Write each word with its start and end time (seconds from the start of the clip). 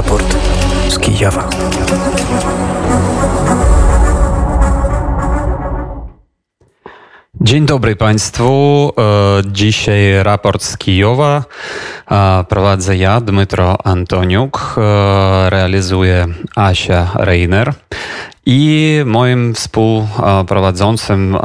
Raport 0.00 0.36
z 0.88 0.98
Kijowa. 0.98 1.48
Dzień 7.40 7.66
dobry 7.66 7.96
Państwu. 7.96 8.92
E, 8.98 9.42
dzisiaj 9.46 10.22
raport 10.22 10.62
z 10.62 10.76
Kijowa. 10.76 11.44
E, 12.10 12.44
prowadzę 12.48 12.96
ja, 12.96 13.20
Dmytro 13.20 13.86
Antoniuk. 13.86 14.74
E, 14.78 15.50
realizuje 15.50 16.26
Asia 16.56 17.10
Reiner. 17.14 17.72
I 18.46 19.00
moim 19.06 19.54
współprowadzącym 19.54 21.36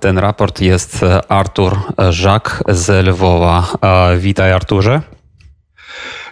ten 0.00 0.18
raport 0.18 0.60
jest 0.60 1.00
Artur 1.28 1.76
Żak 2.10 2.64
z 2.68 3.06
Lwowa. 3.06 3.66
Witaj 4.18 4.52
Arturze. 4.52 5.13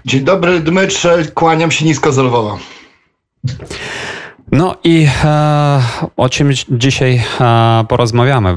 Dzień 0.05 0.25
dobry 0.25 0.61
Dmytrze, 0.61 1.25
kłaniam 1.35 1.71
się 1.71 1.85
nisko 1.85 2.13
z 2.13 2.19
Lwowa. 2.19 2.59
No 4.53 4.77
i 4.85 5.07
e, 5.25 5.81
o 6.17 6.29
czym 6.29 6.51
dzisiaj 6.71 7.23
e, 7.41 7.85
porozmawiamy? 7.89 8.57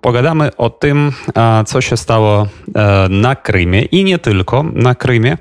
Pogadamy 0.00 0.56
o 0.56 0.70
tym, 0.70 1.12
e, 1.36 1.64
co 1.64 1.80
się 1.80 1.96
stało 1.96 2.46
e, 2.74 3.06
na 3.10 3.36
Krymie 3.36 3.82
i 3.82 4.04
nie 4.04 4.18
tylko 4.18 4.62
na 4.72 4.94
Krymie 4.94 5.38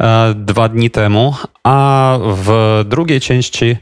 e, 0.00 0.34
dwa 0.34 0.68
dni 0.68 0.90
temu, 0.90 1.34
a 1.64 2.18
w 2.22 2.82
drugiej 2.88 3.20
części 3.20 3.76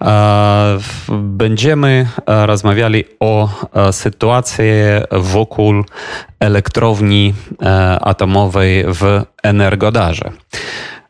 e, 0.00 0.78
będziemy 1.12 2.06
rozmawiali 2.26 3.04
o 3.20 3.48
sytuacji 3.92 4.64
wokół 5.12 5.74
elektrowni 6.40 7.34
atomowej 8.00 8.84
w 8.88 9.22
Energodarze. 9.42 10.30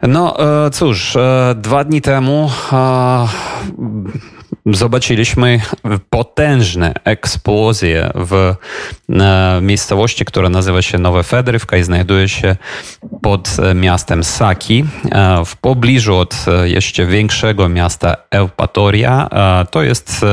No 0.03 0.37
cóż, 0.73 1.17
dwa 1.57 1.85
dni 1.85 2.01
temu 2.01 2.51
zobaczyliśmy 4.67 5.61
potężne 6.11 6.95
eksplozje 7.05 8.11
w 8.15 8.55
miejscowości, 9.63 10.25
która 10.25 10.49
nazywa 10.49 10.83
się 10.83 10.99
Nowe 10.99 11.23
Fedrywka 11.23 11.77
i 11.77 11.83
znajduje 11.83 12.29
się 12.29 12.57
pod 13.23 13.57
miastem 13.75 14.25
Saki. 14.25 14.85
W 15.47 15.57
pobliżu 15.57 16.17
od 16.17 16.47
jeszcze 16.65 17.07
większego 17.07 17.69
miasta 17.69 18.17
Eupatoria. 18.31 19.29
To 19.71 19.83
jest 19.83 20.27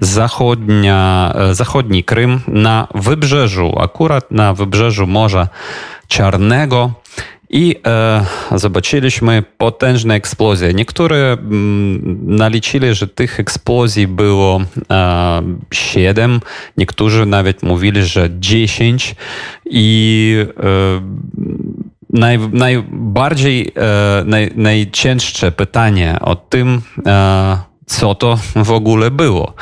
zachodnia, 0.00 1.34
zachodni 1.52 2.04
Krym 2.04 2.40
na 2.48 2.88
wybrzeżu, 2.94 3.74
akurat 3.80 4.30
na 4.30 4.54
wybrzeżu 4.54 5.06
Morza 5.06 5.48
Czarnego. 6.08 6.92
I 7.50 7.76
e, 7.86 8.24
zobaczyliśmy 8.58 9.42
potężne 9.58 10.14
eksplozje. 10.14 10.74
Niektóre 10.74 11.32
mm, 11.32 12.18
naliczyli, 12.36 12.94
że 12.94 13.08
tych 13.08 13.40
eksplozji 13.40 14.06
było 14.06 14.60
e, 14.90 15.42
7, 15.70 16.40
niektórzy 16.76 17.26
nawet 17.26 17.62
mówili, 17.62 18.02
że 18.02 18.28
10 18.38 19.14
i 19.70 20.36
e, 20.62 21.00
naj, 22.10 22.38
najbardziej, 22.52 23.72
e, 23.76 24.24
naj, 24.24 24.50
najcięższe 24.56 25.52
pytanie 25.52 26.16
o 26.20 26.36
tym, 26.36 26.82
e, 27.06 27.58
co 27.86 28.14
to 28.14 28.38
w 28.56 28.70
ogóle 28.70 29.10
było. 29.10 29.54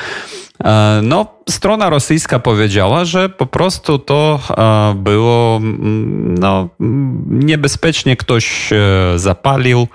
No, 1.02 1.35
strona 1.48 1.90
rosyjska 1.90 2.38
powiedziała, 2.38 3.04
że 3.04 3.28
po 3.28 3.46
prostu 3.46 3.98
to 3.98 4.40
e, 4.50 4.94
było 4.94 5.56
mm, 5.56 6.34
no, 6.38 6.68
niebezpiecznie 7.30 8.16
ktoś 8.16 8.72
e, 8.72 8.78
zapalił 9.16 9.86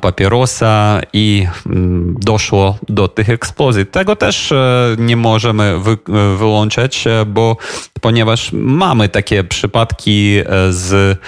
papierosa 0.00 1.00
i 1.12 1.46
mm, 1.66 2.16
doszło 2.20 2.78
do 2.88 3.08
tych 3.08 3.30
eksplozji. 3.30 3.86
Tego 3.86 4.16
też 4.16 4.52
nie 4.98 5.16
możemy 5.16 5.78
wy, 5.78 5.98
wyłączać, 6.38 7.04
bo 7.26 7.56
ponieważ 8.00 8.50
mamy 8.52 9.08
takie 9.08 9.44
przypadki 9.44 10.36
z 10.70 11.18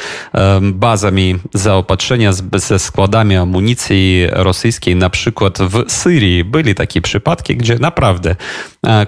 bazami 0.63 1.37
zaopatrzenia, 1.55 2.31
ze 2.53 2.79
składami 2.79 3.37
amunicji 3.37 4.27
rosyjskiej, 4.33 4.97
na 4.97 5.11
przykład 5.11 5.59
w 5.59 5.93
Syrii 5.93 6.45
byli 6.45 6.75
takie 6.75 7.01
przypadki, 7.01 7.57
gdzie 7.57 7.79
naprawdę 7.79 8.37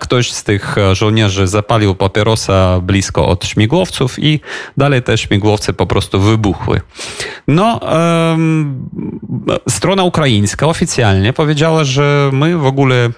ktoś 0.01 0.33
z 0.37 0.45
tych 0.45 0.77
żołnierzy 0.93 1.47
zapalił 1.47 1.95
papierosa 1.95 2.81
blisko 2.81 3.29
od 3.29 3.45
śmigłowców 3.45 4.19
i 4.19 4.41
dalej 4.77 5.03
te 5.03 5.19
śmigłowce 5.19 5.73
po 5.73 5.87
prostu 5.87 6.21
wybuchły. 6.21 6.81
No, 7.49 7.81
um, 7.83 8.89
strona 9.69 10.03
ukraińska 10.03 10.67
oficjalnie 10.67 11.33
powiedziała, 11.33 11.85
że 11.85 12.31
my 12.33 12.59
w 12.59 12.67
ogóle 12.67 13.11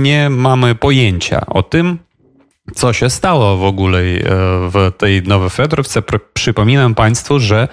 nie 0.00 0.30
mamy 0.30 0.74
pojęcia 0.74 1.46
o 1.46 1.62
tym, 1.62 1.98
co 2.74 2.92
się 2.92 3.10
stało 3.10 3.56
w 3.56 3.64
ogóle 3.64 3.98
e, 3.98 4.04
w 4.70 4.92
tej 4.98 5.22
Nowej 5.22 5.50
Fedorowce. 5.50 6.02
Przypominam 6.34 6.94
Państwu, 6.94 7.38
że 7.38 7.68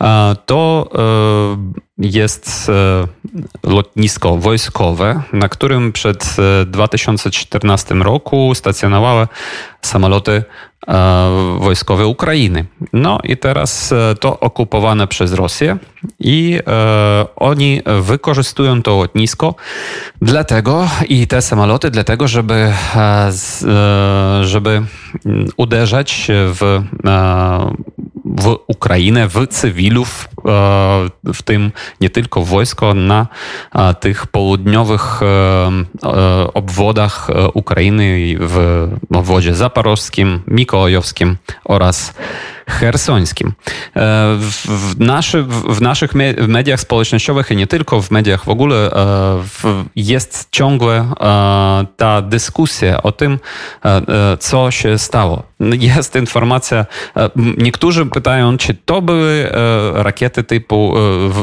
e, 0.00 0.36
to 0.46 0.90
e, 0.94 1.93
jest 1.98 2.70
lotnisko 3.62 4.36
wojskowe, 4.36 5.22
na 5.32 5.48
którym 5.48 5.92
przed 5.92 6.36
2014 6.66 7.94
roku 7.94 8.54
stacjonowały 8.54 9.28
samoloty 9.82 10.42
wojskowe 11.58 12.06
Ukrainy. 12.06 12.64
No 12.92 13.18
i 13.24 13.36
teraz 13.36 13.94
to 14.20 14.40
okupowane 14.40 15.06
przez 15.06 15.32
Rosję 15.32 15.76
i 16.20 16.60
oni 17.36 17.82
wykorzystują 18.02 18.82
to 18.82 18.96
lotnisko 18.96 19.54
dlatego 20.22 20.88
i 21.08 21.26
te 21.26 21.42
samoloty 21.42 21.90
dlatego, 21.90 22.28
żeby, 22.28 22.72
żeby 24.42 24.82
uderzać 25.56 26.28
w 26.30 26.82
w 28.34 28.58
Ukrainę, 28.66 29.28
w 29.28 29.46
cywilów, 29.46 30.28
e, 30.38 30.42
w 31.34 31.42
tym 31.42 31.72
nie 32.00 32.10
tylko 32.10 32.44
wojsko, 32.44 32.94
na 32.94 33.26
e, 33.74 33.94
tych 33.94 34.26
południowych 34.26 35.22
e, 35.22 36.54
obwodach 36.54 37.30
Ukrainy 37.54 38.36
w 38.40 38.88
obwodzie 39.14 39.54
zaporowskim, 39.54 40.42
mikołajowskim 40.46 41.36
oraz 41.64 42.14
hersońskim. 42.66 43.52
W, 44.38 44.94
naszy, 44.98 45.42
w 45.68 45.80
naszych 45.80 46.12
mediach 46.48 46.80
społecznościowych 46.80 47.50
i 47.50 47.56
nie 47.56 47.66
tylko 47.66 48.02
w 48.02 48.10
mediach 48.10 48.44
w 48.44 48.48
ogóle 48.48 48.90
jest 49.96 50.48
ciągle 50.50 51.08
ta 51.96 52.22
dyskusja 52.22 53.02
o 53.02 53.12
tym, 53.12 53.38
co 54.38 54.70
się 54.70 54.98
stało. 54.98 55.42
Jest 55.60 56.16
informacja, 56.16 56.86
niektórzy 57.36 58.06
pytają, 58.06 58.56
czy 58.56 58.74
to 58.74 59.02
były 59.02 59.48
rakiety 59.92 60.44
typu 60.44 60.94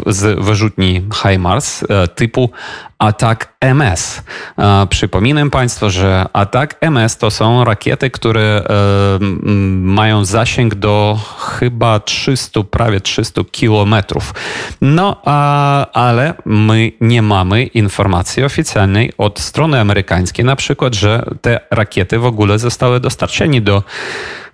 z 0.08 0.40
wyrzutni 0.46 1.06
HIMARS, 1.24 1.84
typu 2.16 2.50
Atak 3.02 3.54
MS. 3.62 4.24
Przypominam 4.90 5.50
Państwu, 5.50 5.90
że 5.90 6.26
Atak 6.34 6.78
MS 6.82 7.18
to 7.18 7.32
są 7.32 7.64
rakiety, 7.64 8.10
które 8.10 8.64
mają 9.82 10.26
zasięg 10.26 10.76
do 10.76 11.20
chyba 11.40 12.00
300, 12.00 12.64
prawie 12.64 13.02
300 13.02 13.42
kilometrów. 13.52 14.34
No, 14.82 15.22
ale 15.94 16.34
my 16.46 16.92
nie 17.02 17.22
mamy 17.22 17.64
informacji 17.64 18.44
oficjalnej 18.44 19.14
od 19.18 19.40
strony 19.40 19.80
amerykańskiej, 19.80 20.46
na 20.46 20.56
przykład, 20.56 20.94
że 20.94 21.26
te 21.42 21.60
rakiety 21.72 22.20
w 22.20 22.26
ogóle 22.26 22.60
zostały 22.60 23.00
dostarczeni 23.00 23.62
do 23.62 23.84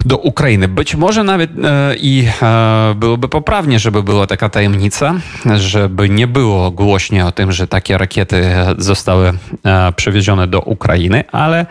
do 0.05 0.17
Ukrainy. 0.17 0.67
Być 0.67 0.95
może 0.95 1.23
nawet 1.23 1.49
e, 1.63 1.95
i 1.95 2.27
e, 2.41 2.95
byłoby 2.95 3.29
poprawnie, 3.29 3.79
żeby 3.79 4.03
była 4.03 4.27
taka 4.27 4.49
tajemnica, 4.49 5.13
żeby 5.55 6.09
nie 6.09 6.27
było 6.27 6.71
głośnie 6.71 7.25
o 7.25 7.31
tym, 7.31 7.51
że 7.51 7.67
takie 7.67 7.97
rakiety 7.97 8.36
zostały 8.77 9.33
e, 9.65 9.91
przewiezione 9.91 10.47
do 10.47 10.59
Ukrainy, 10.59 11.23
ale 11.31 11.65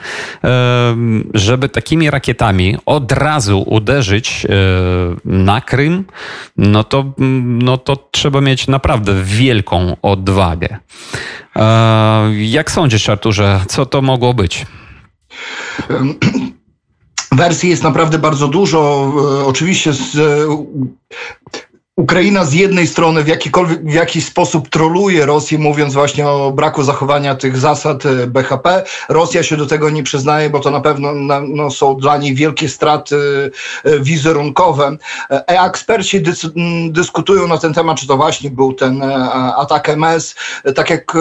żeby 1.34 1.68
takimi 1.68 2.10
rakietami 2.10 2.76
od 2.86 3.12
razu 3.12 3.64
uderzyć 3.66 4.46
na 5.24 5.60
Krym, 5.60 6.04
no 6.56 6.84
to, 6.84 7.04
no 7.44 7.78
to 7.78 7.96
trzeba 8.10 8.40
mieć 8.40 8.68
naprawdę 8.68 9.22
wielką 9.22 9.96
odwagę. 10.02 10.78
Jak 12.38 12.70
sądzisz, 12.70 13.08
Arturze, 13.08 13.60
co 13.68 13.86
to 13.86 14.02
mogło 14.02 14.34
być? 14.34 14.66
Wersji 17.32 17.70
jest 17.70 17.82
naprawdę 17.82 18.18
bardzo 18.18 18.48
dużo. 18.48 19.12
E, 19.40 19.46
oczywiście 19.46 19.92
z, 19.92 20.16
Ukraina 21.96 22.44
z 22.44 22.52
jednej 22.52 22.86
strony 22.86 23.24
w, 23.24 23.28
jakikolwiek, 23.28 23.84
w 23.84 23.92
jakiś 23.92 24.26
sposób 24.26 24.68
troluje 24.68 25.26
Rosję, 25.26 25.58
mówiąc 25.58 25.94
właśnie 25.94 26.28
o 26.28 26.52
braku 26.52 26.82
zachowania 26.82 27.34
tych 27.34 27.56
zasad 27.56 28.06
e, 28.06 28.26
BHP. 28.26 28.84
Rosja 29.08 29.42
się 29.42 29.56
do 29.56 29.66
tego 29.66 29.90
nie 29.90 30.02
przyznaje, 30.02 30.50
bo 30.50 30.60
to 30.60 30.70
na 30.70 30.80
pewno 30.80 31.12
no, 31.48 31.70
są 31.70 31.96
dla 31.96 32.16
niej 32.16 32.34
wielkie 32.34 32.68
straty 32.68 33.16
e, 33.84 34.00
wizerunkowe. 34.00 34.96
E, 35.30 35.46
eksperci 35.46 36.20
dys, 36.20 36.46
dyskutują 36.90 37.48
na 37.48 37.58
ten 37.58 37.74
temat, 37.74 37.98
czy 37.98 38.06
to 38.06 38.16
właśnie 38.16 38.50
był 38.50 38.72
ten 38.72 39.02
atak 39.56 39.88
MS. 39.88 40.34
Tak 40.74 40.90
jak 40.90 41.12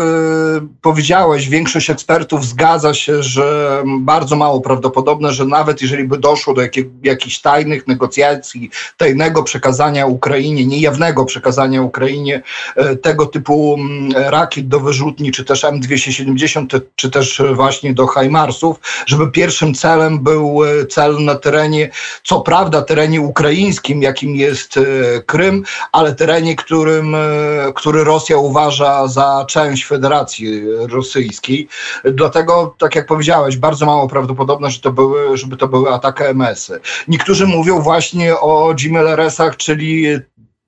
powiedziałeś, 0.81 1.50
większość 1.50 1.89
ekspertów 1.89 2.45
zgadza 2.45 2.94
się, 2.94 3.24
że 3.24 3.83
bardzo 3.86 4.36
mało 4.36 4.62
prawdopodobne, 4.62 5.33
że 5.33 5.45
nawet 5.45 5.81
jeżeli 5.81 6.04
by 6.04 6.18
doszło 6.18 6.54
do 6.54 6.62
jakich, 6.62 6.86
jakichś 7.04 7.39
tajnych 7.39 7.88
negocjacji, 7.88 8.69
tajnego 8.98 9.44
przekazania 9.44 10.06
Ukrainie, 10.06 10.64
niejawnego 10.67 11.25
przekazania 11.25 11.81
Ukrainie 11.81 12.41
e, 12.75 12.95
tego 12.95 13.25
typu 13.25 13.75
mm, 13.79 14.12
rakiet 14.12 14.67
do 14.67 14.79
wyrzutni, 14.79 15.31
czy 15.31 15.45
też 15.45 15.63
M270, 15.63 16.81
czy 16.95 17.12
też 17.12 17.41
właśnie 17.53 17.94
do 17.94 18.07
HIMARSów, 18.07 18.77
żeby 19.06 19.31
pierwszym 19.31 19.73
celem 19.73 20.19
był 20.23 20.65
e, 20.65 20.85
cel 20.85 21.23
na 21.23 21.35
terenie, 21.35 21.89
co 22.23 22.41
prawda 22.41 22.81
terenie 22.81 23.21
ukraińskim, 23.21 24.01
jakim 24.01 24.35
jest 24.35 24.77
e, 24.77 24.81
Krym, 25.25 25.63
ale 25.91 26.15
terenie, 26.15 26.56
którym, 26.56 27.15
który 27.75 28.03
Rosja 28.03 28.38
uważa 28.38 29.07
za 29.07 29.45
część 29.50 29.85
Federacji 29.85 30.62
Rosyjskiej. 30.89 31.67
Dlatego, 32.03 32.75
tak 32.77 32.95
jak 32.95 33.06
powiedziałeś, 33.06 33.57
bardzo 33.57 33.85
mało 33.85 34.07
prawdopodobne, 34.07 34.71
że 34.71 34.79
to 34.79 34.91
były, 34.91 35.38
żeby 35.38 35.57
to 35.57 35.67
były 35.67 35.89
ataki 35.89 36.23
MS-y. 36.23 36.79
Niektórzy 37.07 37.47
mówią 37.47 37.81
właśnie 37.81 38.39
o 38.39 38.73
GMLRS-ach, 38.73 39.57
czyli 39.57 40.19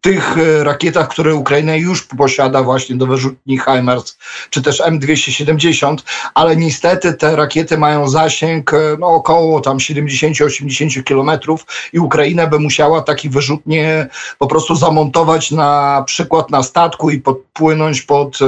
tych 0.07 0.38
e, 0.38 0.63
rakietach, 0.63 1.07
które 1.07 1.36
Ukraina 1.36 1.75
już 1.75 2.04
posiada 2.04 2.63
właśnie 2.63 2.95
do 2.95 3.07
wyrzutni 3.07 3.59
HIMARS, 3.59 4.18
czy 4.50 4.62
też 4.62 4.81
M270, 4.81 5.98
ale 6.33 6.56
niestety 6.56 7.13
te 7.13 7.36
rakiety 7.36 7.77
mają 7.77 8.09
zasięg 8.09 8.74
e, 8.74 8.77
no, 9.00 9.07
około 9.07 9.62
tam 9.62 9.77
70-80 9.77 11.04
kilometrów 11.04 11.65
i 11.94 12.00
Ukraina 12.00 12.48
by 12.48 12.59
musiała 12.59 13.01
taki 13.01 13.30
wyrzutnie 13.30 14.07
po 14.38 14.48
prostu 14.48 14.75
zamontować 14.75 15.51
na 15.51 16.04
przykład 16.06 16.50
na 16.50 16.63
statku 16.63 17.09
i 17.09 17.21
podpłynąć 17.21 18.01
pod 18.01 18.39
e, 18.42 18.45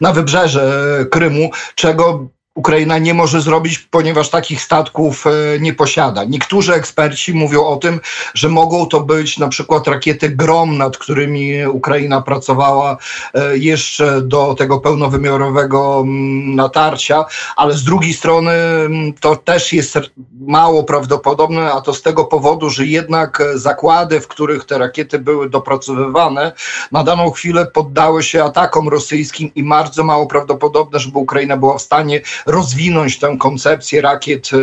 na 0.00 0.12
wybrzeże 0.12 1.06
Krymu, 1.10 1.50
czego 1.74 2.28
Ukraina 2.54 2.98
nie 2.98 3.14
może 3.14 3.40
zrobić, 3.40 3.78
ponieważ 3.78 4.30
takich 4.30 4.62
statków 4.62 5.26
e, 5.26 5.30
nie 5.60 5.74
posiada. 5.74 6.24
Niektórzy 6.24 6.74
eksperci 6.74 7.34
mówią 7.34 7.64
o 7.64 7.76
tym, 7.76 8.00
że 8.34 8.48
mogą 8.48 8.86
to 8.86 9.00
być 9.00 9.38
na 9.38 9.48
przykład 9.48 9.88
rakiety 9.88 10.28
Grom, 10.28 10.78
nad 10.78 10.98
którymi 10.98 11.66
Ukraina 11.66 12.22
pracowała 12.22 12.96
e, 13.34 13.58
jeszcze 13.58 14.22
do 14.22 14.54
tego 14.54 14.80
pełnowymiarowego 14.80 16.00
mm, 16.00 16.54
natarcia, 16.54 17.24
ale 17.56 17.74
z 17.74 17.84
drugiej 17.84 18.14
strony 18.14 18.50
mm, 18.50 19.12
to 19.12 19.36
też 19.36 19.72
jest 19.72 19.98
mało 20.40 20.84
prawdopodobne, 20.84 21.72
a 21.72 21.80
to 21.80 21.94
z 21.94 22.02
tego 22.02 22.24
powodu, 22.24 22.70
że 22.70 22.86
jednak 22.86 23.42
zakłady, 23.54 24.20
w 24.20 24.28
których 24.28 24.64
te 24.64 24.78
rakiety 24.78 25.18
były 25.18 25.50
dopracowywane, 25.50 26.52
na 26.92 27.04
daną 27.04 27.30
chwilę 27.30 27.66
poddały 27.66 28.22
się 28.22 28.44
atakom 28.44 28.88
rosyjskim 28.88 29.50
i 29.54 29.64
bardzo 29.64 30.04
mało 30.04 30.26
prawdopodobne, 30.26 30.98
żeby 30.98 31.18
Ukraina 31.18 31.56
była 31.56 31.78
w 31.78 31.82
stanie 31.82 32.20
rozwinąć 32.46 33.18
tę 33.18 33.36
koncepcję 33.38 34.00
rakiet 34.00 34.50
e, 34.52 34.56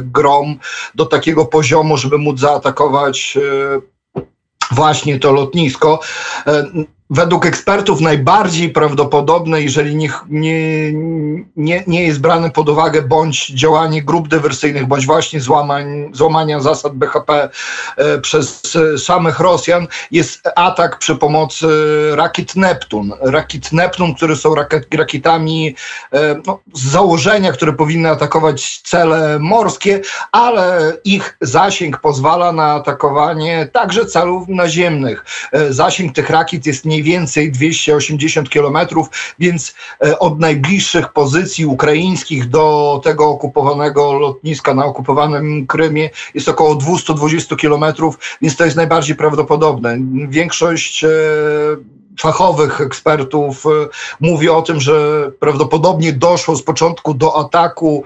Grom 0.00 0.58
do 0.94 1.06
takiego 1.06 1.44
poziomu, 1.46 1.96
żeby 1.96 2.18
móc 2.18 2.40
zaatakować 2.40 3.36
e, 3.36 4.22
właśnie 4.74 5.18
to 5.18 5.32
lotnisko. 5.32 6.00
Według 7.14 7.46
ekspertów 7.46 8.00
najbardziej 8.00 8.70
prawdopodobne, 8.70 9.62
jeżeli 9.62 9.96
nie, 9.96 10.10
nie, 10.28 10.92
nie, 11.56 11.84
nie 11.86 12.06
jest 12.06 12.20
brane 12.20 12.50
pod 12.50 12.68
uwagę 12.68 13.02
bądź 13.02 13.46
działanie 13.46 14.02
grup 14.02 14.28
dywersyjnych, 14.28 14.86
bądź 14.86 15.06
właśnie 15.06 15.40
złamań, 15.40 16.10
złamania 16.12 16.60
zasad 16.60 16.94
BHP 16.94 17.48
e, 17.96 18.18
przez 18.18 18.76
e, 18.76 18.98
samych 18.98 19.40
Rosjan, 19.40 19.86
jest 20.10 20.48
atak 20.56 20.98
przy 20.98 21.16
pomocy 21.16 21.66
rakiet 22.14 22.56
Neptun. 22.56 23.12
Rakiet 23.20 23.72
Neptun, 23.72 24.14
które 24.14 24.36
są 24.36 24.54
rakiet, 24.54 24.94
rakietami 24.94 25.74
e, 26.12 26.40
no, 26.46 26.60
z 26.74 26.82
założenia, 26.82 27.52
które 27.52 27.72
powinny 27.72 28.10
atakować 28.10 28.80
cele 28.84 29.38
morskie, 29.38 30.00
ale 30.32 30.92
ich 31.04 31.36
zasięg 31.40 32.00
pozwala 32.00 32.52
na 32.52 32.72
atakowanie 32.72 33.68
także 33.72 34.06
celów 34.06 34.48
naziemnych. 34.48 35.24
E, 35.52 35.72
zasięg 35.72 36.14
tych 36.14 36.30
rakiet 36.30 36.66
jest 36.66 36.84
mniej 36.84 37.01
więcej 37.02 37.52
280 37.52 38.50
kilometrów, 38.50 39.08
więc 39.38 39.74
e, 40.04 40.18
od 40.18 40.40
najbliższych 40.40 41.12
pozycji 41.12 41.66
ukraińskich 41.66 42.48
do 42.48 43.00
tego 43.04 43.28
okupowanego 43.28 44.12
lotniska 44.12 44.74
na 44.74 44.84
okupowanym 44.84 45.66
Krymie 45.66 46.10
jest 46.34 46.48
około 46.48 46.74
220 46.74 47.56
kilometrów, 47.56 48.18
więc 48.42 48.56
to 48.56 48.64
jest 48.64 48.76
najbardziej 48.76 49.16
prawdopodobne. 49.16 49.98
Większość 50.28 51.04
e, 51.04 51.08
fachowych 52.20 52.80
ekspertów 52.80 53.66
e, 53.66 53.68
mówi 54.20 54.48
o 54.48 54.62
tym, 54.62 54.80
że 54.80 55.30
prawdopodobnie 55.40 56.12
doszło 56.12 56.56
z 56.56 56.62
początku 56.62 57.14
do 57.14 57.40
ataku 57.40 58.04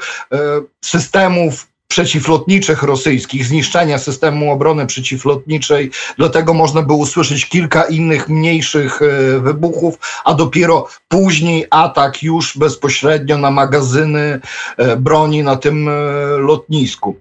systemów 0.84 1.66
przeciwlotniczych 1.88 2.82
rosyjskich, 2.82 3.46
zniszczenia 3.46 3.98
systemu 3.98 4.52
obrony 4.52 4.86
przeciwlotniczej. 4.86 5.90
Dlatego 6.16 6.54
można 6.54 6.82
było 6.82 6.98
usłyszeć 6.98 7.48
kilka 7.48 7.84
innych 7.84 8.28
mniejszych 8.28 9.02
e, 9.02 9.40
wybuchów, 9.40 9.98
a 10.24 10.34
dopiero 10.34 10.88
później 11.08 11.66
atak 11.70 12.22
już 12.22 12.58
bezpośrednio 12.58 13.38
na 13.38 13.50
magazyny 13.50 14.40
e, 14.76 14.96
broni 14.96 15.42
na 15.42 15.56
tym 15.56 15.88
e, 15.88 15.92
lotnisku. 16.38 17.16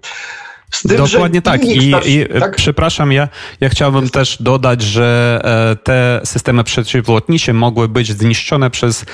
Tym, 0.88 0.96
Dokładnie 0.96 1.42
tak. 1.42 1.64
I, 1.64 1.90
i 2.06 2.26
tak? 2.40 2.56
przepraszam, 2.56 3.12
ja, 3.12 3.28
ja 3.60 3.68
chciałbym 3.68 4.10
też 4.10 4.36
dodać, 4.40 4.82
że 4.82 5.40
e, 5.72 5.76
te 5.76 6.20
systemy 6.24 6.64
przeciwlotnicze 6.64 7.52
mogły 7.52 7.88
być 7.88 8.12
zniszczone 8.12 8.70
przez 8.70 9.04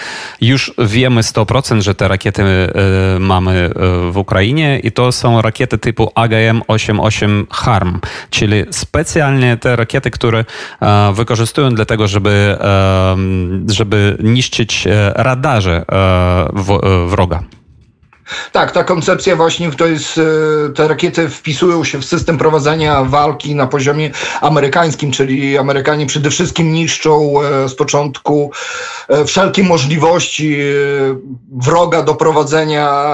już 0.41 0.75
wiemy 0.79 1.21
100%, 1.21 1.81
że 1.81 1.95
te 1.95 2.09
rakiety 2.09 2.43
e, 2.43 3.19
mamy 3.19 3.53
e, 3.53 3.71
w 4.13 4.17
Ukrainie 4.17 4.79
i 4.79 4.93
to 4.93 5.13
są 5.13 5.43
rakiety 5.43 5.79
typu 5.79 6.13
AGM-88 6.15 7.45
HARM, 7.51 8.01
czyli 8.31 8.65
specjalnie 8.71 9.57
te 9.57 9.77
rakiety, 9.77 10.11
które 10.11 10.45
wykorzystują 11.13 11.75
do 11.75 11.87
tego, 11.87 12.09
żeby, 12.09 12.57
żeby 13.69 14.17
niszczyć 14.21 14.89
radarze 15.15 15.85
wroga. 17.07 17.43
Tak, 18.53 18.73
ta 18.73 18.85
koncepcja 18.85 19.37
właśnie 19.37 19.71
to 19.71 19.87
jest, 19.87 20.19
e, 20.19 20.73
te 20.73 20.89
rakiety 20.89 21.29
wpisują 21.29 21.85
się 21.85 21.99
w 21.99 22.05
system 22.05 22.39
prowadzenia 22.39 23.05
walki 23.05 23.55
na 23.55 23.67
poziomie 23.67 24.11
amerykańskim, 24.41 25.13
czyli 25.13 25.59
Amerykanie 25.59 26.07
przede 26.07 26.31
wszystkim 26.31 26.73
niszczą 26.73 27.43
e, 27.43 27.69
z 27.69 27.75
początku 27.75 28.51
e, 29.09 29.25
wszelkie 29.25 29.63
możliwości 29.63 30.57
wroga 31.53 32.03
do 32.03 32.15
prowadzenia 32.15 33.05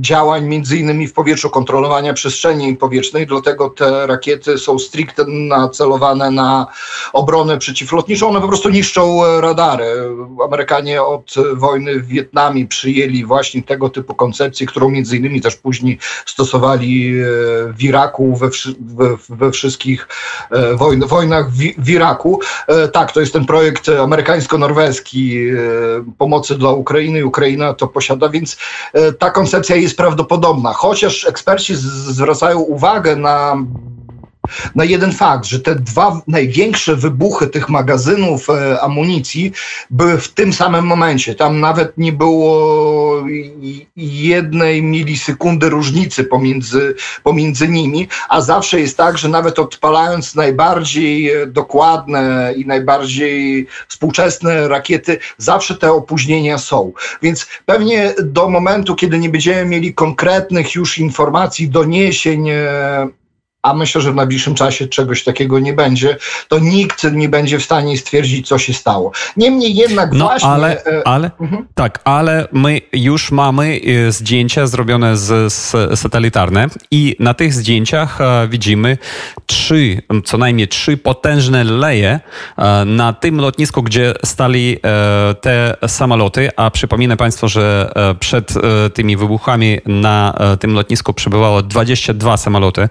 działań, 0.00 0.44
między 0.44 0.76
innymi 0.76 1.08
w 1.08 1.12
powietrzu, 1.12 1.50
kontrolowania 1.50 2.12
przestrzeni 2.12 2.76
powietrznej, 2.76 3.26
dlatego 3.26 3.70
te 3.70 4.06
rakiety 4.06 4.58
są 4.58 4.78
stricte 4.78 5.24
nacelowane 5.26 6.30
na 6.30 6.66
obronę 7.12 7.58
przeciwlotniczą, 7.58 8.28
one 8.28 8.40
po 8.40 8.48
prostu 8.48 8.68
niszczą 8.68 9.20
radary. 9.40 9.84
Amerykanie 10.44 11.02
od 11.02 11.34
wojny 11.54 12.00
w 12.00 12.06
Wietnamie 12.06 12.66
przyjęli 12.66 13.24
właśnie 13.24 13.62
tego 13.62 13.88
typu 13.88 14.14
koncepcje, 14.64 14.66
którą 14.66 14.90
między 14.90 15.16
innymi 15.16 15.40
też 15.40 15.56
później 15.56 15.98
stosowali 16.26 17.14
e, 17.20 17.24
w 17.72 17.82
Iraku, 17.82 18.36
we, 18.36 18.48
we, 18.80 19.16
we 19.28 19.50
wszystkich 19.50 20.08
e, 20.50 20.76
wojn, 20.76 21.00
wojnach 21.06 21.50
w, 21.50 21.58
w, 21.78 21.88
Iraku. 21.88 22.40
E, 22.68 22.88
tak, 22.88 23.12
to 23.12 23.20
jest 23.20 23.32
ten 23.32 23.46
projekt 23.46 23.88
amerykańsko-norweski 23.88 25.50
pomocy 26.18 26.58
dla 26.58 26.70
Ukrainy. 26.70 27.26
Ukraina 27.26 27.74
to 27.74 27.88
posiada, 27.88 28.28
więc 28.28 28.56
ta 29.18 29.30
koncepcja 29.30 29.76
jest 29.76 29.96
prawdopodobna. 29.96 30.72
Chociaż 30.72 31.26
eksperci 31.26 31.74
zwracają 31.76 32.58
uwagę 32.58 33.16
na 33.16 33.56
na 34.74 34.84
jeden 34.84 35.12
fakt, 35.12 35.44
że 35.44 35.60
te 35.60 35.74
dwa 35.74 36.20
największe 36.26 36.96
wybuchy 36.96 37.46
tych 37.46 37.68
magazynów 37.68 38.50
e, 38.50 38.80
amunicji 38.80 39.52
były 39.90 40.18
w 40.18 40.28
tym 40.28 40.52
samym 40.52 40.86
momencie. 40.86 41.34
Tam 41.34 41.60
nawet 41.60 41.98
nie 41.98 42.12
było 42.12 43.24
jednej 43.96 44.82
milisekundy 44.82 45.68
różnicy 45.68 46.24
pomiędzy, 46.24 46.94
pomiędzy 47.22 47.68
nimi, 47.68 48.08
a 48.28 48.40
zawsze 48.40 48.80
jest 48.80 48.96
tak, 48.96 49.18
że 49.18 49.28
nawet 49.28 49.58
odpalając 49.58 50.34
najbardziej 50.34 51.30
e, 51.30 51.46
dokładne 51.46 52.54
i 52.56 52.66
najbardziej 52.66 53.66
współczesne 53.88 54.68
rakiety, 54.68 55.18
zawsze 55.38 55.74
te 55.74 55.92
opóźnienia 55.92 56.58
są. 56.58 56.92
Więc 57.22 57.46
pewnie 57.66 58.14
do 58.22 58.48
momentu, 58.48 58.94
kiedy 58.94 59.18
nie 59.18 59.28
będziemy 59.28 59.64
mieli 59.64 59.94
konkretnych 59.94 60.74
już 60.74 60.98
informacji, 60.98 61.68
doniesień, 61.68 62.48
e, 62.48 63.08
a 63.64 63.74
myślę, 63.74 64.00
że 64.00 64.12
w 64.12 64.14
najbliższym 64.14 64.54
czasie 64.54 64.88
czegoś 64.88 65.24
takiego 65.24 65.58
nie 65.58 65.72
będzie, 65.72 66.16
to 66.48 66.58
nikt 66.58 67.04
nie 67.12 67.28
będzie 67.28 67.58
w 67.58 67.64
stanie 67.64 67.98
stwierdzić, 67.98 68.48
co 68.48 68.58
się 68.58 68.72
stało. 68.72 69.12
Niemniej 69.36 69.74
jednak 69.74 70.12
no, 70.12 70.24
właśnie... 70.24 70.48
Ale, 70.48 70.84
e, 70.84 71.08
ale 71.08 71.30
mhm. 71.40 71.66
tak, 71.74 72.00
ale 72.04 72.48
my 72.52 72.80
już 72.92 73.32
mamy 73.32 73.80
e, 74.08 74.12
zdjęcia 74.12 74.66
zrobione 74.66 75.16
z, 75.16 75.52
z 75.52 75.74
satelitarne 76.00 76.66
i 76.90 77.16
na 77.18 77.34
tych 77.34 77.54
zdjęciach 77.54 78.20
e, 78.20 78.48
widzimy 78.48 78.98
trzy, 79.46 80.02
co 80.24 80.38
najmniej 80.38 80.68
trzy 80.68 80.96
potężne 80.96 81.64
leje 81.64 82.20
na 82.86 83.12
tym 83.12 83.40
lotnisku, 83.40 83.82
gdzie 83.82 84.14
stali 84.24 84.76
te 85.40 85.76
samoloty, 85.88 86.50
a 86.56 86.70
przypominam 86.70 87.18
Państwu, 87.18 87.48
że 87.48 87.92
przed 88.20 88.54
tymi 88.94 89.16
wybuchami 89.16 89.78
na 89.86 90.34
tym 90.60 90.74
lotnisku 90.74 91.12
przebywało 91.12 91.62
22 91.62 92.36
samoloty 92.36 92.88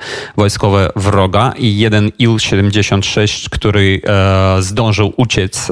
wroga 0.95 1.53
i 1.57 1.77
jeden 1.77 2.11
Il-76, 2.19 3.49
który 3.49 4.01
zdążył 4.59 5.13
uciec 5.17 5.71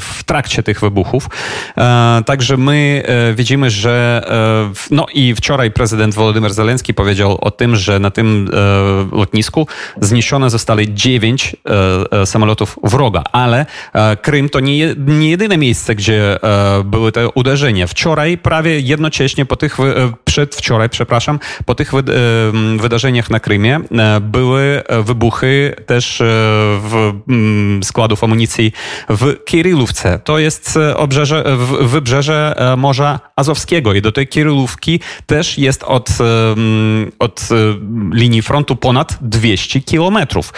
w 0.00 0.24
trakcie 0.24 0.62
tych 0.62 0.80
wybuchów. 0.80 1.28
E, 1.76 2.22
także 2.26 2.56
my 2.56 3.02
e, 3.06 3.34
widzimy, 3.34 3.70
że 3.70 4.22
e, 4.70 4.94
no 4.94 5.06
i 5.14 5.34
wczoraj 5.34 5.70
prezydent 5.70 6.14
Wolodymyr 6.14 6.54
Zelenski 6.54 6.94
powiedział 6.94 7.38
o 7.40 7.50
tym, 7.50 7.76
że 7.76 7.98
na 7.98 8.10
tym 8.10 8.48
lotnisku 9.12 9.66
zniszczone 10.00 10.50
zostały 10.50 10.88
dziewięć 10.88 11.56
samolotów 12.24 12.78
wroga, 12.82 13.24
ale 13.32 13.66
Krym 14.22 14.48
to 14.48 14.60
nie, 14.60 14.94
nie 15.06 15.30
jedyne 15.30 15.56
miejsce, 15.56 15.94
gdzie 15.94 16.38
były 16.84 17.12
te 17.12 17.28
uderzenia. 17.28 17.86
Wczoraj 17.86 18.38
prawie 18.38 18.80
jednocześnie 18.80 19.46
po 19.46 19.56
tych, 19.56 19.76
przedwczoraj, 20.24 20.88
przepraszam, 20.88 21.38
po 21.64 21.74
tych 21.74 21.92
wydarzeniach 22.76 23.30
na 23.30 23.40
Krymie 23.40 23.80
były 24.28 24.82
wybuchy 25.04 25.74
też 25.86 26.22
w 26.82 27.20
składów 27.82 28.24
amunicji 28.24 28.72
w 29.08 29.44
Kirillówce. 29.44 30.20
To 30.24 30.38
jest 30.38 30.76
e, 30.76 30.96
obrzeże, 30.96 31.44
wybrzeże 31.80 32.54
e, 32.56 32.76
Morza 32.76 33.20
Azowskiego 33.36 33.94
i 33.94 34.02
do 34.02 34.12
tej 34.12 34.28
Kirillówki 34.28 35.00
też 35.26 35.58
jest 35.58 35.84
od, 35.84 36.08
od 37.18 37.48
e, 37.50 37.54
linii 38.12 38.42
frontu 38.42 38.76
ponad 38.76 39.18
200 39.20 39.80
kilometrów. 39.80 40.52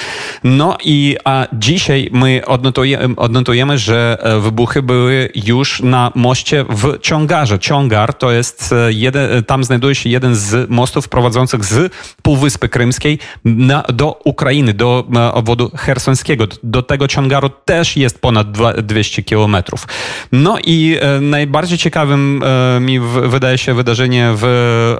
No 0.45 0.77
i 0.85 1.17
a 1.25 1.47
dzisiaj 1.53 2.09
my 2.13 2.43
odnotujemy, 2.47 3.17
odnotujemy, 3.17 3.79
że 3.79 4.19
wybuchy 4.41 4.83
były 4.83 5.29
już 5.35 5.81
na 5.83 6.13
moście 6.15 6.65
w 6.69 6.99
Ciągarze. 6.99 7.59
Ciągar 7.59 8.15
to 8.15 8.31
jest 8.31 8.75
jeden, 8.89 9.45
tam 9.45 9.65
znajduje 9.65 9.95
się 9.95 10.11
jeden 10.11 10.35
z 10.35 10.71
mostów 10.71 11.09
prowadzących 11.09 11.65
z 11.65 11.93
Półwyspy 12.23 12.69
Krymskiej 12.69 13.19
na, 13.61 13.83
do 13.83 14.21
Ukrainy, 14.25 14.75
do 14.75 15.05
obwodu 15.33 15.71
hersońskiego. 15.77 16.47
Do 16.63 16.83
tego 16.83 17.09
Ciągaru 17.09 17.51
też 17.65 17.97
jest 17.97 18.21
ponad 18.21 18.47
200 18.83 19.23
kilometrów. 19.23 19.87
No 20.33 20.59
i 20.65 20.97
e, 21.01 21.21
najbardziej 21.21 21.79
ciekawym 21.79 22.43
e, 22.45 22.81
mi 22.81 23.01
wydaje 23.27 23.59
się 23.59 23.75
wydarzenie 23.75 24.33
w, 24.35 24.45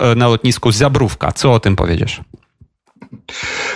e, 0.01 0.15
na 0.15 0.29
lotnisku 0.29 0.73
Zabrówka. 0.73 1.33
Co 1.33 1.53
o 1.53 1.61
tym 1.61 1.77
powiedziesz? 1.77 2.21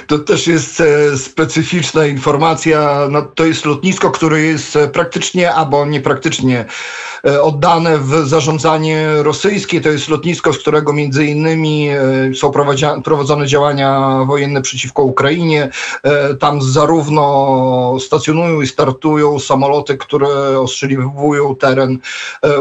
To 0.07 0.19
też 0.19 0.47
jest 0.47 0.83
specyficzna 1.17 2.07
informacja. 2.07 3.09
No, 3.11 3.23
to 3.23 3.45
jest 3.45 3.65
lotnisko, 3.65 4.11
które 4.11 4.41
jest 4.41 4.79
praktycznie 4.93 5.55
albo 5.55 5.87
niepraktycznie 5.87 6.65
oddane 7.43 7.99
w 7.99 8.29
zarządzanie 8.29 9.09
rosyjskie. 9.23 9.81
To 9.81 9.89
jest 9.89 10.09
lotnisko, 10.09 10.53
z 10.53 10.59
którego 10.59 10.93
między 10.93 11.27
innymi 11.27 11.89
są 12.35 12.53
prowadzone 13.05 13.47
działania 13.47 14.19
wojenne 14.27 14.63
przeciwko 14.63 15.03
Ukrainie. 15.03 15.71
Tam 16.41 16.63
zarówno 16.63 17.97
stacjonują 18.01 18.61
i 18.61 18.67
startują 18.67 19.39
samoloty, 19.39 19.97
które 19.97 20.61
ostrzeliwują 20.61 21.57
teren 21.57 21.99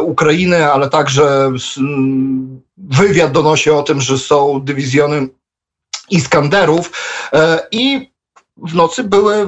Ukrainy, 0.01 0.71
ale 0.71 0.89
także 0.89 1.51
wywiad 2.77 3.31
donosi 3.31 3.69
o 3.69 3.83
tym, 3.83 4.01
że 4.01 4.17
są 4.17 4.62
dywizjony 4.63 5.27
Iskanderów 6.10 6.91
e, 7.33 7.67
i 7.72 8.12
w 8.57 8.75
nocy 8.75 9.03
były 9.03 9.48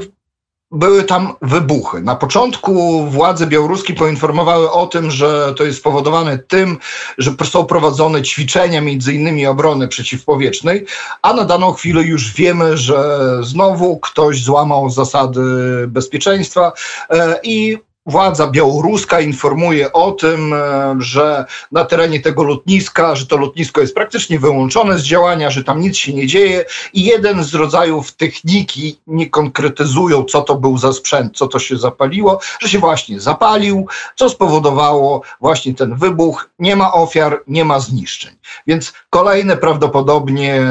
były 0.72 1.04
tam 1.04 1.34
wybuchy. 1.42 2.02
Na 2.02 2.16
początku 2.16 3.06
władze 3.06 3.48
białoruskie 3.48 3.94
poinformowały 3.94 4.72
o 4.72 4.88
tym, 4.88 5.12
że 5.12 5.54
to 5.58 5.64
jest 5.64 5.80
spowodowane 5.80 6.38
tym, 6.38 6.78
że 7.18 7.32
są 7.44 7.66
prowadzone 7.66 8.22
ćwiczenia, 8.22 8.82
między 8.82 9.14
innymi 9.14 9.48
obrony 9.48 9.88
przeciwpowietrznej, 9.88 10.86
a 11.22 11.34
na 11.34 11.46
daną 11.46 11.74
chwilę 11.74 12.02
już 12.02 12.34
wiemy, 12.34 12.78
że 12.78 13.20
znowu 13.42 13.98
ktoś 13.98 14.44
złamał 14.44 14.90
zasady 14.90 15.42
bezpieczeństwa 15.88 16.72
e, 17.10 17.40
i 17.44 17.78
władza 18.06 18.48
białoruska 18.48 19.20
informuje 19.20 19.94
o 19.94 20.12
tym, 20.12 20.54
e, 20.54 20.96
że 21.00 21.46
na 21.72 21.86
terenie 21.86 22.20
tego 22.20 22.44
lotniska, 22.44 23.16
że 23.16 23.26
to 23.26 23.38
lotnisko 23.38 23.82
jest 23.82 23.96
praktycznie 23.96 24.40
wyłączone 24.40 25.00
z 25.00 25.04
działania, 25.04 25.50
że 25.50 25.64
tam 25.64 25.80
nic 25.80 25.98
się 25.98 26.14
nie 26.14 26.28
dzieje 26.28 26.66
i 26.94 27.04
jeden 27.04 27.44
z 27.44 27.54
rodzajów 27.54 28.12
techniki 28.12 29.00
nie 29.08 29.30
konkretyzują, 29.30 30.24
co 30.24 30.42
to 30.42 30.56
był 30.56 30.78
za 30.78 30.94
sprzęt, 30.94 31.38
co 31.38 31.48
to 31.48 31.60
się 31.60 31.78
zapaliło, 31.78 32.40
że 32.60 32.70
się 32.70 32.80
właśnie 32.80 33.20
zapalił, 33.20 33.88
co 34.16 34.30
spowodowało 34.30 35.22
właśnie 35.42 35.74
ten 35.74 35.96
wybuch. 35.96 36.50
Nie 36.60 36.76
ma 36.76 36.94
ofiar, 36.94 37.44
nie 37.48 37.66
ma 37.66 37.80
zniszczeń. 37.80 38.36
Więc 38.68 38.94
kolejne 39.10 39.58
prawdopodobnie 39.58 40.62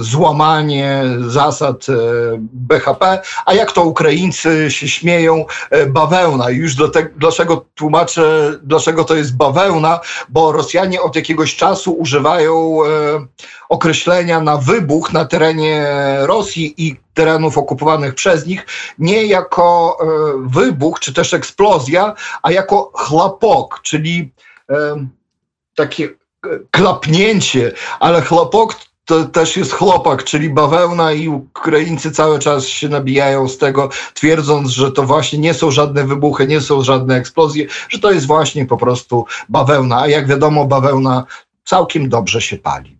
złamanie 0.00 1.02
zasad 1.20 1.86
e, 1.88 1.94
BHP, 2.38 3.22
a 3.46 3.54
jak 3.54 3.72
to 3.72 3.84
Ukraińcy 3.84 4.70
się 4.70 4.88
śmieją, 4.88 5.44
e, 5.70 5.86
bawełna. 5.86 6.50
Już 6.50 6.67
do 6.74 6.88
te, 6.88 7.08
dlaczego 7.16 7.64
tłumaczę, 7.74 8.54
dlaczego 8.62 9.04
to 9.04 9.14
jest 9.14 9.36
bawełna, 9.36 10.00
bo 10.28 10.52
Rosjanie 10.52 11.02
od 11.02 11.16
jakiegoś 11.16 11.56
czasu 11.56 11.92
używają 11.92 12.84
e, 12.84 12.88
określenia 13.68 14.40
na 14.40 14.56
wybuch 14.56 15.12
na 15.12 15.24
terenie 15.24 15.86
Rosji 16.20 16.74
i 16.76 16.96
terenów 17.14 17.58
okupowanych 17.58 18.14
przez 18.14 18.46
nich 18.46 18.66
nie 18.98 19.26
jako 19.26 19.98
e, 20.00 20.06
wybuch 20.48 21.00
czy 21.00 21.14
też 21.14 21.34
eksplozja, 21.34 22.14
a 22.42 22.52
jako 22.52 22.92
chlapok, 22.94 23.80
czyli 23.82 24.32
e, 24.70 25.06
takie 25.74 26.08
klapnięcie, 26.70 27.72
ale 28.00 28.22
chlapok 28.22 28.87
to 29.08 29.24
też 29.24 29.56
jest 29.56 29.72
chłopak, 29.72 30.24
czyli 30.24 30.50
bawełna 30.50 31.12
i 31.12 31.28
Ukraińcy 31.28 32.10
cały 32.10 32.38
czas 32.38 32.66
się 32.66 32.88
nabijają 32.88 33.48
z 33.48 33.58
tego, 33.58 33.88
twierdząc, 34.14 34.70
że 34.70 34.92
to 34.92 35.02
właśnie 35.02 35.38
nie 35.38 35.54
są 35.54 35.70
żadne 35.70 36.04
wybuchy, 36.04 36.46
nie 36.46 36.60
są 36.60 36.82
żadne 36.82 37.16
eksplozje, 37.16 37.66
że 37.88 37.98
to 37.98 38.12
jest 38.12 38.26
właśnie 38.26 38.66
po 38.66 38.76
prostu 38.76 39.26
bawełna. 39.48 40.00
A 40.00 40.08
jak 40.08 40.26
wiadomo, 40.26 40.64
bawełna 40.64 41.24
całkiem 41.64 42.08
dobrze 42.08 42.40
się 42.40 42.56
pali. 42.56 42.97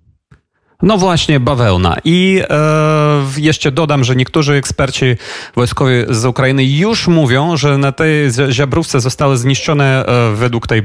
No 0.82 0.98
właśnie, 0.98 1.40
bawełna. 1.40 1.96
I 2.04 2.42
e, 2.50 3.40
jeszcze 3.40 3.72
dodam, 3.72 4.04
że 4.04 4.16
niektórzy 4.16 4.54
eksperci 4.54 5.04
wojskowi 5.56 5.92
z 6.08 6.24
Ukrainy 6.24 6.64
już 6.64 7.08
mówią, 7.08 7.56
że 7.56 7.78
na 7.78 7.92
tej 7.92 8.30
ziabrówce 8.50 9.00
zostały 9.00 9.36
zniszczone 9.36 10.06
e, 10.06 10.34
według 10.34 10.66
tej, 10.66 10.82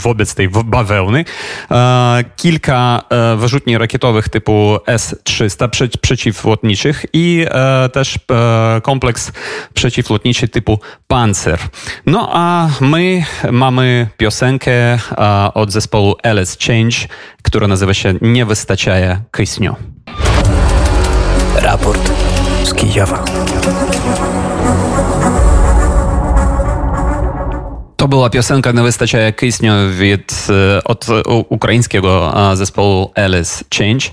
wobec 0.00 0.34
tej 0.34 0.48
bawełny 0.48 1.24
e, 1.70 2.24
kilka 2.36 3.02
e, 3.10 3.36
wyrzutni 3.36 3.78
rakietowych 3.78 4.28
typu 4.28 4.78
S-300 4.86 5.68
prze, 5.68 5.88
przeciwlotniczych 5.88 7.06
i 7.12 7.46
e, 7.48 7.88
też 7.88 8.18
e, 8.30 8.80
kompleks 8.80 9.32
przeciwlotniczy 9.74 10.48
typu 10.48 10.80
Panzer. 11.08 11.58
No 12.06 12.30
a 12.32 12.68
my 12.80 13.24
mamy 13.50 14.08
piosenkę 14.16 14.98
od 15.54 15.72
zespołu 15.72 16.14
LS 16.22 16.58
Change, 16.66 16.96
która 17.42 17.68
nazywa 17.68 17.94
się 17.94 18.14
Nie 18.20 18.46
wystarczaje 18.46 19.07
kysniu. 19.30 19.74
Raport 21.56 22.12
z 22.64 22.74
Kijowa. 22.74 23.24
To 27.98 28.08
była 28.08 28.30
piosenka 28.30 28.72
na 28.72 28.82
wystarczająco 28.82 29.38
kysniu 29.38 29.72
od 30.84 31.06
ukraińskiego 31.48 32.34
zespołu 32.54 33.12
Alice 33.14 33.64
Change. 33.78 34.06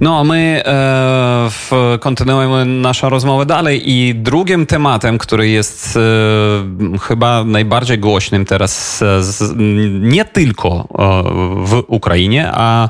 No 0.00 0.18
a 0.18 0.24
my 0.24 0.62
e, 0.66 1.98
kontynuujemy 1.98 2.64
naszą 2.64 3.08
rozmowę 3.08 3.46
dalej 3.46 3.90
i 3.90 4.14
drugim 4.14 4.66
tematem, 4.66 5.18
który 5.18 5.48
jest 5.48 5.96
e, 5.96 6.98
chyba 6.98 7.44
najbardziej 7.44 7.98
głośnym 7.98 8.44
teraz, 8.44 9.02
e, 9.02 9.22
z, 9.22 9.54
nie 10.00 10.24
tylko 10.24 10.88
e, 10.98 11.22
w 11.66 11.82
Ukrainie, 11.86 12.50
a 12.54 12.88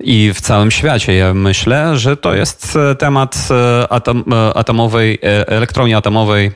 i 0.00 0.32
w 0.34 0.40
całym 0.40 0.70
świecie. 0.70 1.14
Ja 1.14 1.34
myślę, 1.34 1.98
że 1.98 2.16
to 2.16 2.34
jest 2.34 2.78
temat 2.98 3.48
atom, 3.90 4.24
atomowej, 4.54 5.18
elektrowni 5.46 5.94
atomowej 5.94 6.52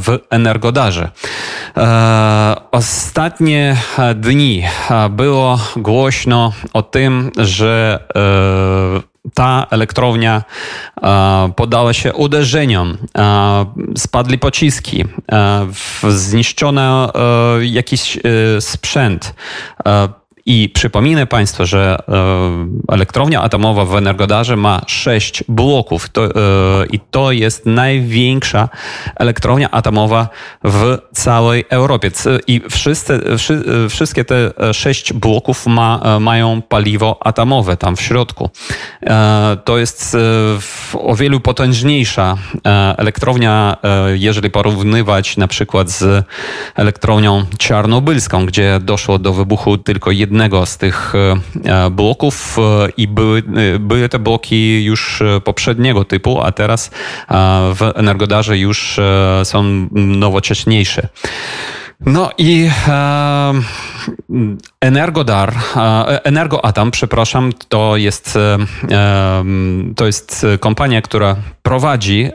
w 0.00 0.18
Energodarze. 0.30 1.10
Ostatnie 2.70 3.76
dni 4.14 4.64
było 5.10 5.58
głośno 5.76 6.52
o 6.72 6.82
tym, 6.82 7.30
że 7.38 8.04
ta 9.34 9.66
elektrownia 9.70 10.42
podała 11.56 11.92
się 11.92 12.12
uderzeniom, 12.12 12.98
spadli 13.96 14.38
pociski, 14.38 15.04
zniszczono 16.08 17.12
jakiś 17.60 18.18
sprzęt. 18.60 19.34
I 20.48 20.68
przypominę 20.68 21.26
Państwu, 21.26 21.66
że 21.66 21.98
e, 22.08 22.94
elektrownia 22.94 23.42
atomowa 23.42 23.84
w 23.84 23.96
Energodarze 23.96 24.56
ma 24.56 24.80
sześć 24.86 25.44
bloków 25.48 26.08
to, 26.08 26.24
e, 26.24 26.30
i 26.92 27.00
to 27.00 27.32
jest 27.32 27.66
największa 27.66 28.68
elektrownia 29.16 29.70
atomowa 29.70 30.28
w 30.64 30.98
całej 31.14 31.64
Europie. 31.70 32.10
I 32.46 32.60
wszyscy, 32.70 33.20
wszystkie 33.88 34.24
te 34.24 34.52
sześć 34.72 35.12
bloków 35.12 35.66
ma, 35.66 36.18
mają 36.20 36.62
paliwo 36.62 37.18
atomowe 37.26 37.76
tam 37.76 37.96
w 37.96 38.00
środku. 38.00 38.50
E, 39.02 39.56
to 39.64 39.78
jest 39.78 40.16
o 40.94 41.14
wiele 41.14 41.40
potężniejsza 41.40 42.36
elektrownia, 42.96 43.76
jeżeli 44.14 44.50
porównywać 44.50 45.36
na 45.36 45.48
przykład 45.48 45.90
z 45.90 46.24
elektrownią 46.74 47.44
czarnobylską, 47.58 48.46
gdzie 48.46 48.80
doszło 48.82 49.18
do 49.18 49.32
wybuchu 49.32 49.78
tylko 49.78 50.10
jednego 50.10 50.35
jednego 50.36 50.66
z 50.66 50.78
tych 50.78 51.12
e, 51.14 51.90
bloków 51.90 52.56
e, 52.58 52.88
i 52.96 53.08
były, 53.08 53.42
e, 53.74 53.78
były 53.78 54.08
te 54.08 54.18
bloki 54.18 54.84
już 54.84 55.22
poprzedniego 55.44 56.04
typu, 56.04 56.42
a 56.42 56.52
teraz 56.52 56.90
w 57.74 57.92
Energodarze 57.94 58.58
już 58.58 59.00
są 59.44 59.88
nowocześniejsze. 59.92 61.08
No 62.00 62.30
i 62.38 62.70
e, 62.88 63.52
Energodar, 64.80 65.54
e, 65.76 66.24
Energoatom, 66.24 66.90
przepraszam, 66.90 67.52
to 67.68 67.96
jest, 67.96 68.36
e, 68.36 69.44
to 69.96 70.06
jest 70.06 70.46
kompania, 70.60 71.02
która 71.02 71.36
prowadzi 71.62 72.30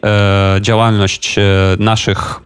działalność 0.61 1.35
naszych 1.79 2.39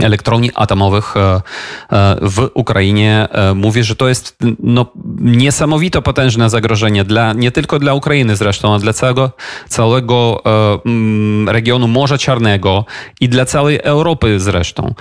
elektrowni 0.00 0.50
atomowych 0.54 1.16
e, 1.16 1.20
e, 1.20 2.16
w 2.22 2.50
Ukrainie 2.54 3.28
e, 3.30 3.54
mówi, 3.54 3.84
że 3.84 3.96
to 3.96 4.08
jest 4.08 4.38
no, 4.60 4.86
niesamowite 5.20 6.02
potężne 6.02 6.50
zagrożenie 6.50 7.04
dla, 7.04 7.32
nie 7.32 7.50
tylko 7.50 7.78
dla 7.78 7.94
Ukrainy 7.94 8.36
zresztą, 8.36 8.70
ale 8.70 8.80
dla 8.80 8.92
całego, 8.92 9.30
całego 9.68 10.42
mm, 10.84 11.48
regionu 11.48 11.88
Morza 11.88 12.18
Czarnego 12.18 12.84
i 13.20 13.28
dla 13.28 13.44
całej 13.44 13.80
Europy 13.82 14.40
zresztą. 14.40 14.94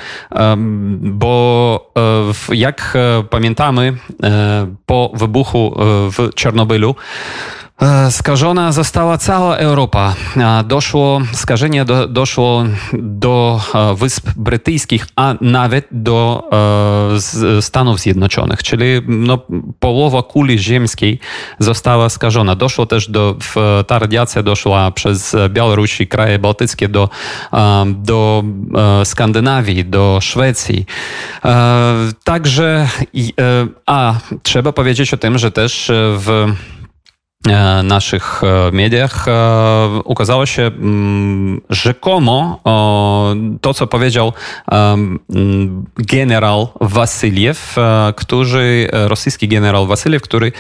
Bo 1.00 1.92
jak 2.50 2.98
pamiętamy 3.30 3.94
po 4.86 5.12
wybuchu 5.14 5.76
w 6.12 6.30
Czarnobylu 6.36 6.96
skażona 8.10 8.72
została 8.72 9.18
cała 9.18 9.58
Europa. 9.58 10.16
Doszło, 10.66 11.22
skażenie 11.34 11.86
do, 11.86 12.08
doszło 12.08 12.64
do 12.94 13.62
e, 13.76 13.96
Wysp 13.96 14.30
Brytyjskich, 14.36 15.08
a 15.16 15.36
nawet 15.42 15.88
do 15.92 16.44
e, 17.58 17.62
Stanów 17.62 18.00
Zjednoczonych, 18.00 18.64
czyli 18.64 18.86
no, 19.08 19.40
połowa 19.80 20.24
kuli 20.24 20.60
ziemskiej 20.60 21.20
została 21.60 22.10
skażona. 22.10 22.56
Doszło 22.56 22.86
też 22.86 23.10
do, 23.10 23.36
ta 23.88 24.00
radiacja 24.00 24.44
doszła 24.44 24.92
przez 24.92 25.36
Białoruś 25.50 26.02
i 26.02 26.08
kraje 26.08 26.40
bałtyckie 26.40 26.90
do, 26.90 27.10
do 27.88 28.44
Skandynawii, 29.04 29.86
do 29.86 30.20
Szwecji. 30.22 30.86
Także, 32.24 32.88
a 33.86 34.14
trzeba 34.44 34.72
powiedzieć 34.72 35.14
o 35.14 35.18
tym, 35.18 35.38
że 35.38 35.52
też 35.52 35.92
w 35.94 36.56
E, 36.56 36.85
naszych 37.84 38.42
e, 38.44 38.72
mediach 38.72 39.28
e, 39.28 40.02
ukazało 40.06 40.46
się 40.46 40.62
mm, 40.62 41.62
rzekomo 41.70 42.60
to, 43.62 43.74
co 43.74 43.88
powiedział 43.88 44.34
generał 45.98 46.68
Wasyliew, 46.82 47.76
który, 48.16 48.90
rosyjski 48.92 49.48
generał 49.48 49.88
Wasyliew, 49.88 50.22
który, 50.22 50.52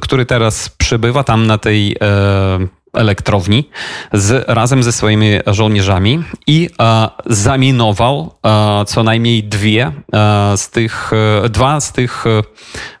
który 0.00 0.26
teraz 0.26 0.68
przybywa 0.68 1.24
tam 1.24 1.46
na 1.46 1.58
tej 1.58 1.96
elektrowni 2.98 3.68
z, 4.12 4.48
razem 4.48 4.82
ze 4.82 4.92
swoimi 4.92 5.30
żołnierzami 5.46 6.22
i 6.46 6.68
e, 6.80 7.08
zaminował 7.26 8.34
e, 8.46 8.84
co 8.84 9.02
najmniej 9.02 9.44
dwie 9.44 9.92
e, 10.12 10.56
z 10.56 10.70
tych, 10.70 11.10
e, 11.44 11.48
dwa 11.48 11.80
z 11.80 11.92
tych 11.92 12.26
e, 12.26 12.42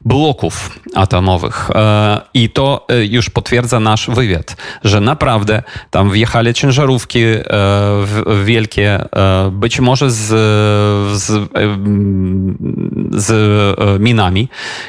bloków 0.04 0.80
atomowych. 0.94 1.70
E, 1.74 2.20
I 2.34 2.50
to 2.50 2.86
już 3.08 3.30
potwierdza 3.30 3.80
nasz 3.80 4.10
wywiad, 4.10 4.56
że 4.84 5.00
naprawdę 5.00 5.62
tam 5.90 6.10
wjechali 6.10 6.54
ciężarówki 6.54 7.20
wielkie, 8.44 9.04
być 9.52 9.80
może 9.80 10.10
z, 10.10 10.26
z, 11.22 11.48
z 13.12 13.30
minami 14.00 14.48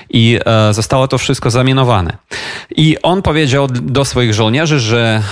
i 0.09 0.39
zostało 0.71 1.07
to 1.07 1.17
wszystko 1.17 1.49
zaminowane. 1.49 2.17
I 2.75 2.97
on 3.03 3.21
powiedział 3.21 3.67
do 3.67 4.05
swoich 4.05 4.33
żołnierzy, 4.33 4.79
że 4.79 5.23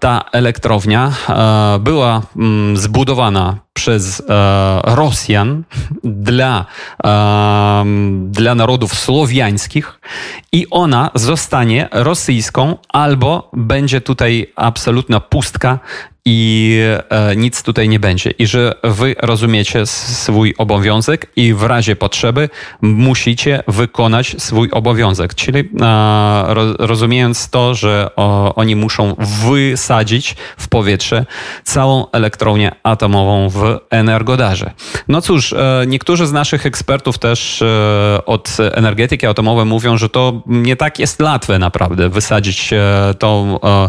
ta 0.00 0.24
elektrownia 0.32 1.12
była 1.80 2.22
mm, 2.36 2.76
zbudowana 2.76 3.56
przez 3.72 4.22
Rosjan 4.84 5.62
dla, 6.04 6.66
dla 8.24 8.54
narodów 8.54 8.94
słowiańskich 8.94 10.00
i 10.52 10.66
ona 10.70 11.10
zostanie 11.14 11.88
rosyjską 11.92 12.76
albo 12.88 13.50
będzie 13.52 14.00
tutaj 14.00 14.52
absolutna 14.56 15.20
pustka 15.20 15.78
i 16.30 16.80
e, 17.10 17.36
nic 17.36 17.62
tutaj 17.62 17.88
nie 17.88 18.00
będzie. 18.00 18.30
I 18.30 18.46
że 18.46 18.74
wy 18.84 19.14
rozumiecie 19.22 19.86
swój 19.86 20.54
obowiązek 20.58 21.26
i 21.36 21.54
w 21.54 21.62
razie 21.62 21.96
potrzeby 21.96 22.48
musicie 22.82 23.62
wykonać 23.68 24.36
swój 24.38 24.70
obowiązek. 24.70 25.34
Czyli 25.34 25.58
e, 25.60 26.54
rozumiejąc 26.78 27.50
to, 27.50 27.74
że 27.74 28.10
o, 28.16 28.54
oni 28.54 28.76
muszą 28.76 29.16
wysadzić 29.18 30.36
w 30.56 30.68
powietrze 30.68 31.26
całą 31.64 32.10
elektrownię 32.10 32.72
atomową 32.82 33.48
w 33.48 33.78
Energodarze. 33.90 34.70
No 35.08 35.20
cóż, 35.20 35.52
e, 35.52 35.84
niektórzy 35.86 36.26
z 36.26 36.32
naszych 36.32 36.66
ekspertów 36.66 37.18
też 37.18 37.62
e, 37.62 38.24
od 38.26 38.56
energetyki 38.72 39.26
atomowej 39.26 39.64
mówią, 39.64 39.96
że 39.96 40.08
to 40.08 40.42
nie 40.46 40.76
tak 40.76 40.98
jest 40.98 41.22
łatwe 41.22 41.58
naprawdę 41.58 42.08
wysadzić 42.08 42.70
to 43.18 43.60
e, 43.64 43.88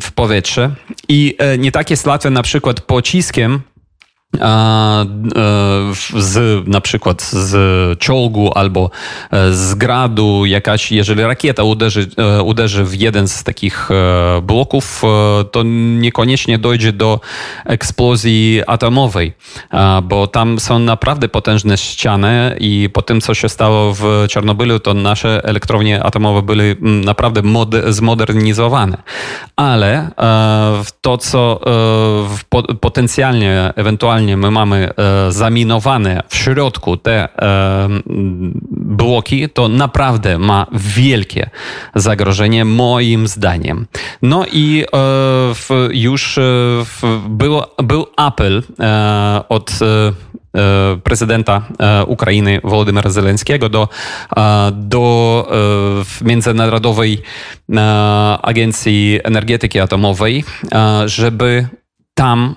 w 0.00 0.12
powietrze. 0.12 0.70
I 1.08 1.19
i 1.20 1.34
e, 1.38 1.58
nie 1.58 1.72
tak 1.72 1.90
jest 1.90 2.06
łatwe 2.06 2.30
na 2.30 2.42
przykład 2.42 2.80
pociskiem 2.80 3.60
z, 6.16 6.68
na 6.68 6.80
przykład 6.80 7.22
z 7.22 7.98
czołgu 7.98 8.52
albo 8.54 8.90
e, 9.30 9.52
z 9.52 9.74
gradu 9.74 10.46
jakaś, 10.46 10.92
jeżeli 10.92 11.22
rakieta 11.22 11.62
uderzy, 11.62 12.06
e, 12.16 12.42
uderzy 12.42 12.84
w 12.84 13.00
jeden 13.00 13.28
z 13.28 13.44
takich 13.44 13.88
bloków, 14.42 15.02
to 15.50 15.62
niekoniecznie 15.98 16.58
dojdzie 16.58 16.92
do 16.92 17.20
eksplozji 17.64 18.62
atomowej, 18.66 19.32
bo 20.02 20.26
tam 20.26 20.60
są 20.60 20.78
naprawdę 20.78 21.28
potężne 21.28 21.78
ściany 21.78 22.56
i 22.60 22.90
po 22.92 23.02
tym, 23.02 23.20
co 23.20 23.34
się 23.34 23.48
stało 23.48 23.94
w 23.94 24.24
Czarnobylu, 24.28 24.80
to 24.80 24.94
nasze 24.94 25.44
elektrownie 25.44 26.02
atomowe 26.02 26.42
były 26.42 26.76
naprawdę 26.80 27.42
zmodernizowane. 27.88 29.02
Ale 29.56 30.10
to, 31.00 31.18
co 31.18 31.60
potencjalnie, 32.80 33.72
ewentualnie 33.76 34.19
aktualnie 34.20 34.36
my 34.36 34.50
mamy 34.50 34.88
e, 34.96 35.32
zaminowane 35.32 36.22
w 36.28 36.36
środku 36.36 36.96
te 36.96 37.28
e, 37.42 37.88
bloki, 38.70 39.48
to 39.48 39.68
naprawdę 39.68 40.38
ma 40.38 40.66
wielkie 40.72 41.50
zagrożenie, 41.94 42.64
moim 42.64 43.28
zdaniem. 43.28 43.86
No 44.22 44.44
i 44.52 44.84
e, 44.92 45.88
już 45.92 46.38
był, 47.28 47.60
był 47.82 48.06
apel 48.16 48.62
od 49.48 49.70
prezydenta 51.04 51.62
Ukrainy 52.06 52.60
Wołodymyra 52.64 53.10
Zelenskiego 53.10 53.68
do, 53.68 53.88
do 54.72 55.48
Międzynarodowej 56.22 57.22
Agencji 58.42 59.20
Energetyki 59.24 59.80
Atomowej, 59.80 60.44
żeby 61.06 61.68
tam 62.20 62.56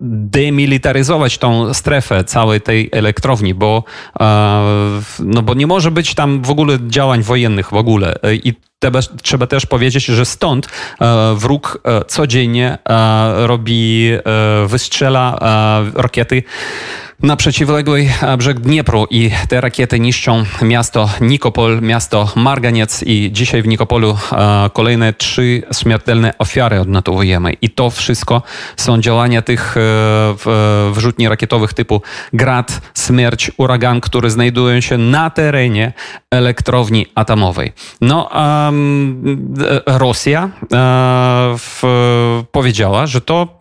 demilitaryzować 0.00 1.38
tą 1.38 1.74
strefę 1.74 2.24
całej 2.24 2.60
tej 2.60 2.88
elektrowni, 2.92 3.54
bo, 3.54 3.84
no 5.20 5.42
bo 5.42 5.54
nie 5.54 5.66
może 5.66 5.90
być 5.90 6.14
tam 6.14 6.42
w 6.42 6.50
ogóle 6.50 6.78
działań 6.86 7.22
wojennych 7.22 7.70
w 7.70 7.74
ogóle. 7.74 8.18
I 8.44 8.54
trzeba 9.22 9.46
też 9.46 9.66
powiedzieć, 9.66 10.04
że 10.04 10.24
stąd 10.24 10.68
wróg 11.34 11.82
codziennie 12.06 12.78
robi, 13.36 14.10
wystrzela 14.66 15.38
rakiety 15.94 16.42
na 17.22 17.36
przeciwległy 17.36 18.08
brzeg 18.38 18.60
Dniepru 18.60 19.06
i 19.10 19.30
te 19.48 19.60
rakiety 19.60 20.00
niszczą 20.00 20.44
miasto 20.62 21.10
Nikopol, 21.20 21.82
miasto 21.82 22.32
Marganiec 22.36 23.02
i 23.06 23.32
dzisiaj 23.32 23.62
w 23.62 23.66
Nikopolu 23.66 24.18
e, 24.32 24.70
kolejne 24.72 25.12
trzy 25.12 25.62
śmiertelne 25.72 26.34
ofiary 26.38 26.80
odnotowujemy. 26.80 27.52
I 27.52 27.70
to 27.70 27.90
wszystko 27.90 28.42
są 28.76 29.00
działania 29.00 29.42
tych 29.42 29.76
e, 29.76 29.80
wrzutni 30.92 31.28
rakietowych 31.28 31.74
typu 31.74 32.02
Grad, 32.32 32.80
Smierć, 32.94 33.50
Uragan, 33.56 34.00
które 34.00 34.30
znajdują 34.30 34.80
się 34.80 34.98
na 34.98 35.30
terenie 35.30 35.92
elektrowni 36.30 37.06
atomowej. 37.14 37.72
No, 38.00 38.30
um, 38.34 39.54
Rosja 39.86 40.50
powiedziała, 42.52 43.06
że 43.06 43.20
to 43.20 43.58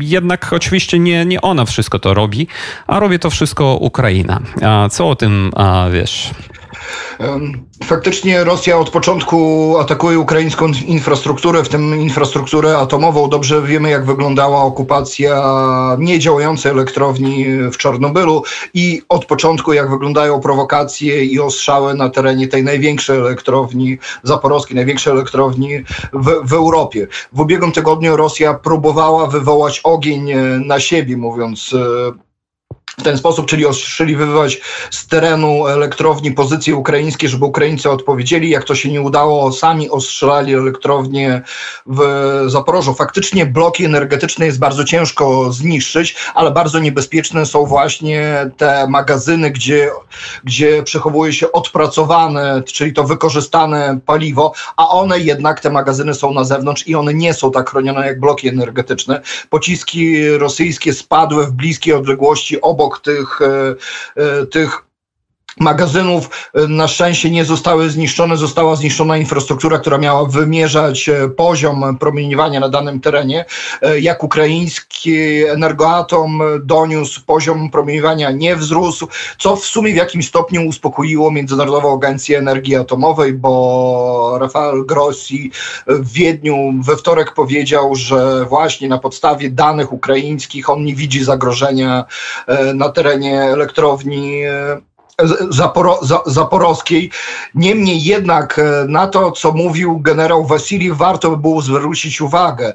jednak 0.00 0.52
oczywiście 0.52 0.98
nie, 0.98 1.24
nie 1.24 1.40
ona 1.40 1.64
wszystko 1.64 1.98
to 1.98 2.14
robi, 2.14 2.46
a 2.86 3.00
robi 3.00 3.18
to 3.18 3.30
wszystko 3.30 3.76
Ukraina. 3.80 4.40
Co 4.90 5.08
o 5.08 5.16
tym 5.16 5.50
wiesz? 5.92 6.30
Faktycznie 7.84 8.44
Rosja 8.44 8.78
od 8.78 8.90
początku 8.90 9.78
atakuje 9.78 10.18
ukraińską 10.18 10.66
infrastrukturę, 10.86 11.64
w 11.64 11.68
tym 11.68 12.00
infrastrukturę 12.00 12.78
atomową. 12.78 13.28
Dobrze 13.28 13.62
wiemy, 13.62 13.90
jak 13.90 14.04
wyglądała 14.04 14.62
okupacja 14.62 15.42
niedziałającej 15.98 16.72
elektrowni 16.72 17.46
w 17.72 17.76
Czarnobylu 17.76 18.42
i 18.74 19.02
od 19.08 19.24
początku, 19.24 19.72
jak 19.72 19.90
wyglądają 19.90 20.40
prowokacje 20.40 21.24
i 21.24 21.40
ostrzały 21.40 21.94
na 21.94 22.10
terenie 22.10 22.48
tej 22.48 22.64
największej 22.64 23.18
elektrowni 23.18 23.98
zaporowskiej, 24.22 24.76
największej 24.76 25.12
elektrowni 25.12 25.84
w, 26.12 26.48
w 26.48 26.52
Europie. 26.52 27.06
W 27.32 27.40
ubiegłym 27.40 27.72
tygodniu 27.72 28.16
Rosja 28.16 28.54
próbowała 28.54 29.26
wywołać 29.26 29.80
ogień 29.84 30.32
na 30.64 30.80
siebie, 30.80 31.16
mówiąc 31.16 31.74
e, 31.74 32.25
w 32.98 33.02
ten 33.02 33.18
sposób, 33.18 33.46
czyli 33.46 33.66
ostrzeliwywać 33.66 34.60
z 34.90 35.06
terenu 35.06 35.66
elektrowni 35.66 36.32
pozycje 36.32 36.76
ukraińskie, 36.76 37.28
żeby 37.28 37.44
Ukraińcy 37.44 37.90
odpowiedzieli. 37.90 38.50
Jak 38.50 38.64
to 38.64 38.74
się 38.74 38.90
nie 38.90 39.00
udało, 39.00 39.52
sami 39.52 39.90
ostrzelali 39.90 40.54
elektrownię 40.54 41.42
w 41.86 42.00
Zaporożu. 42.46 42.94
Faktycznie 42.94 43.46
bloki 43.46 43.84
energetyczne 43.84 44.46
jest 44.46 44.58
bardzo 44.58 44.84
ciężko 44.84 45.52
zniszczyć, 45.52 46.16
ale 46.34 46.50
bardzo 46.50 46.78
niebezpieczne 46.78 47.46
są 47.46 47.66
właśnie 47.66 48.50
te 48.56 48.86
magazyny, 48.88 49.50
gdzie, 49.50 49.90
gdzie 50.44 50.82
przechowuje 50.82 51.32
się 51.32 51.52
odpracowane, 51.52 52.62
czyli 52.66 52.92
to 52.92 53.04
wykorzystane 53.04 53.98
paliwo, 54.06 54.52
a 54.76 54.88
one 54.88 55.20
jednak, 55.20 55.60
te 55.60 55.70
magazyny 55.70 56.14
są 56.14 56.32
na 56.32 56.44
zewnątrz 56.44 56.86
i 56.86 56.94
one 56.94 57.14
nie 57.14 57.34
są 57.34 57.50
tak 57.50 57.70
chronione 57.70 58.06
jak 58.06 58.20
bloki 58.20 58.48
energetyczne. 58.48 59.20
Pociski 59.50 60.28
rosyjskie 60.28 60.92
spadły 60.92 61.46
w 61.46 61.52
bliskiej 61.52 61.94
odległości 61.94 62.60
obok 62.60 62.85
obok 62.86 63.00
tych, 63.00 63.40
e, 63.42 63.74
e, 64.16 64.46
tych 64.46 64.85
magazynów 65.60 66.50
e, 66.54 66.68
na 66.68 66.88
szczęście 66.88 67.30
nie 67.30 67.44
zostały 67.44 67.90
zniszczone, 67.90 68.36
została 68.36 68.76
zniszczona 68.76 69.16
infrastruktura, 69.16 69.78
która 69.78 69.98
miała 69.98 70.24
wymierzać 70.24 71.10
poziom 71.36 71.98
promieniowania 71.98 72.60
na 72.60 72.68
danym 72.68 73.00
terenie. 73.00 73.44
Jak 74.00 74.24
ukraiński 74.24 75.44
energoatom 75.46 76.42
doniósł, 76.60 77.20
poziom 77.26 77.70
promieniowania 77.70 78.30
nie 78.30 78.56
wzrósł, 78.56 79.08
co 79.38 79.56
w 79.56 79.64
sumie 79.64 79.92
w 79.92 79.96
jakimś 79.96 80.28
stopniu 80.28 80.62
uspokoiło 80.62 81.30
Międzynarodową 81.30 81.94
Agencję 81.94 82.38
Energii 82.38 82.76
Atomowej, 82.76 83.32
bo 83.32 84.36
Rafael 84.40 84.86
Grossi 84.86 85.50
w 85.86 86.12
Wiedniu 86.12 86.56
we 86.80 86.96
wtorek 86.96 87.34
powiedział, 87.34 87.94
że 87.94 88.46
właśnie 88.48 88.88
na 88.88 88.98
podstawie 88.98 89.50
danych 89.50 89.92
ukraińskich 89.92 90.70
on 90.70 90.84
nie 90.84 90.94
widzi 90.94 91.24
zagrożenia 91.24 92.04
na 92.74 92.88
terenie 92.88 93.42
elektrowni 93.42 94.42
Zaporo, 95.50 96.00
Zaporowskiej. 96.26 97.10
Niemniej 97.54 98.04
jednak 98.04 98.58
e, 98.58 98.84
na 98.88 99.06
to, 99.06 99.32
co 99.32 99.52
mówił 99.52 99.98
generał 99.98 100.46
Wasilij, 100.46 100.92
warto 100.92 101.30
by 101.30 101.36
było 101.36 101.62
zwrócić 101.62 102.20
uwagę. 102.20 102.74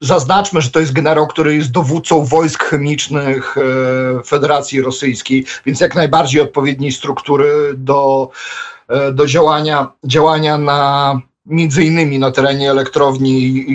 Zaznaczmy, 0.00 0.60
że 0.60 0.70
to 0.70 0.80
jest 0.80 0.92
generał, 0.92 1.26
który 1.26 1.56
jest 1.56 1.70
dowódcą 1.70 2.24
wojsk 2.24 2.64
chemicznych 2.64 3.56
e, 3.58 4.22
Federacji 4.22 4.82
Rosyjskiej, 4.82 5.44
więc 5.66 5.80
jak 5.80 5.94
najbardziej 5.94 6.40
odpowiedniej 6.40 6.92
struktury 6.92 7.74
do, 7.74 8.30
e, 8.88 9.12
do 9.12 9.26
działania, 9.26 9.92
działania 10.04 10.58
na 10.58 11.20
między 11.46 11.84
innymi 11.84 12.18
na 12.18 12.30
terenie 12.30 12.70
elektrowni 12.70 13.66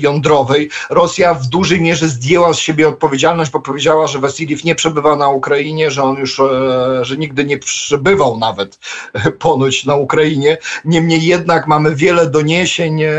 jądrowej. 0.00 0.70
Rosja 0.90 1.34
w 1.34 1.46
dużej 1.46 1.80
mierze 1.80 2.08
zdjęła 2.08 2.54
z 2.54 2.58
siebie 2.58 2.88
odpowiedzialność, 2.88 3.50
bo 3.50 3.60
powiedziała, 3.60 4.06
że 4.06 4.18
Wasiliew 4.18 4.64
nie 4.64 4.74
przebywa 4.74 5.16
na 5.16 5.28
Ukrainie, 5.28 5.90
że 5.90 6.02
on 6.02 6.16
już, 6.16 6.40
e, 6.40 7.04
że 7.04 7.16
nigdy 7.16 7.44
nie 7.44 7.58
przebywał 7.58 8.38
nawet 8.38 8.78
ponoć 9.38 9.84
na 9.84 9.94
Ukrainie. 9.94 10.58
Niemniej 10.84 11.26
jednak 11.26 11.66
mamy 11.66 11.94
wiele 11.94 12.30
doniesień, 12.30 13.02
e, 13.02 13.10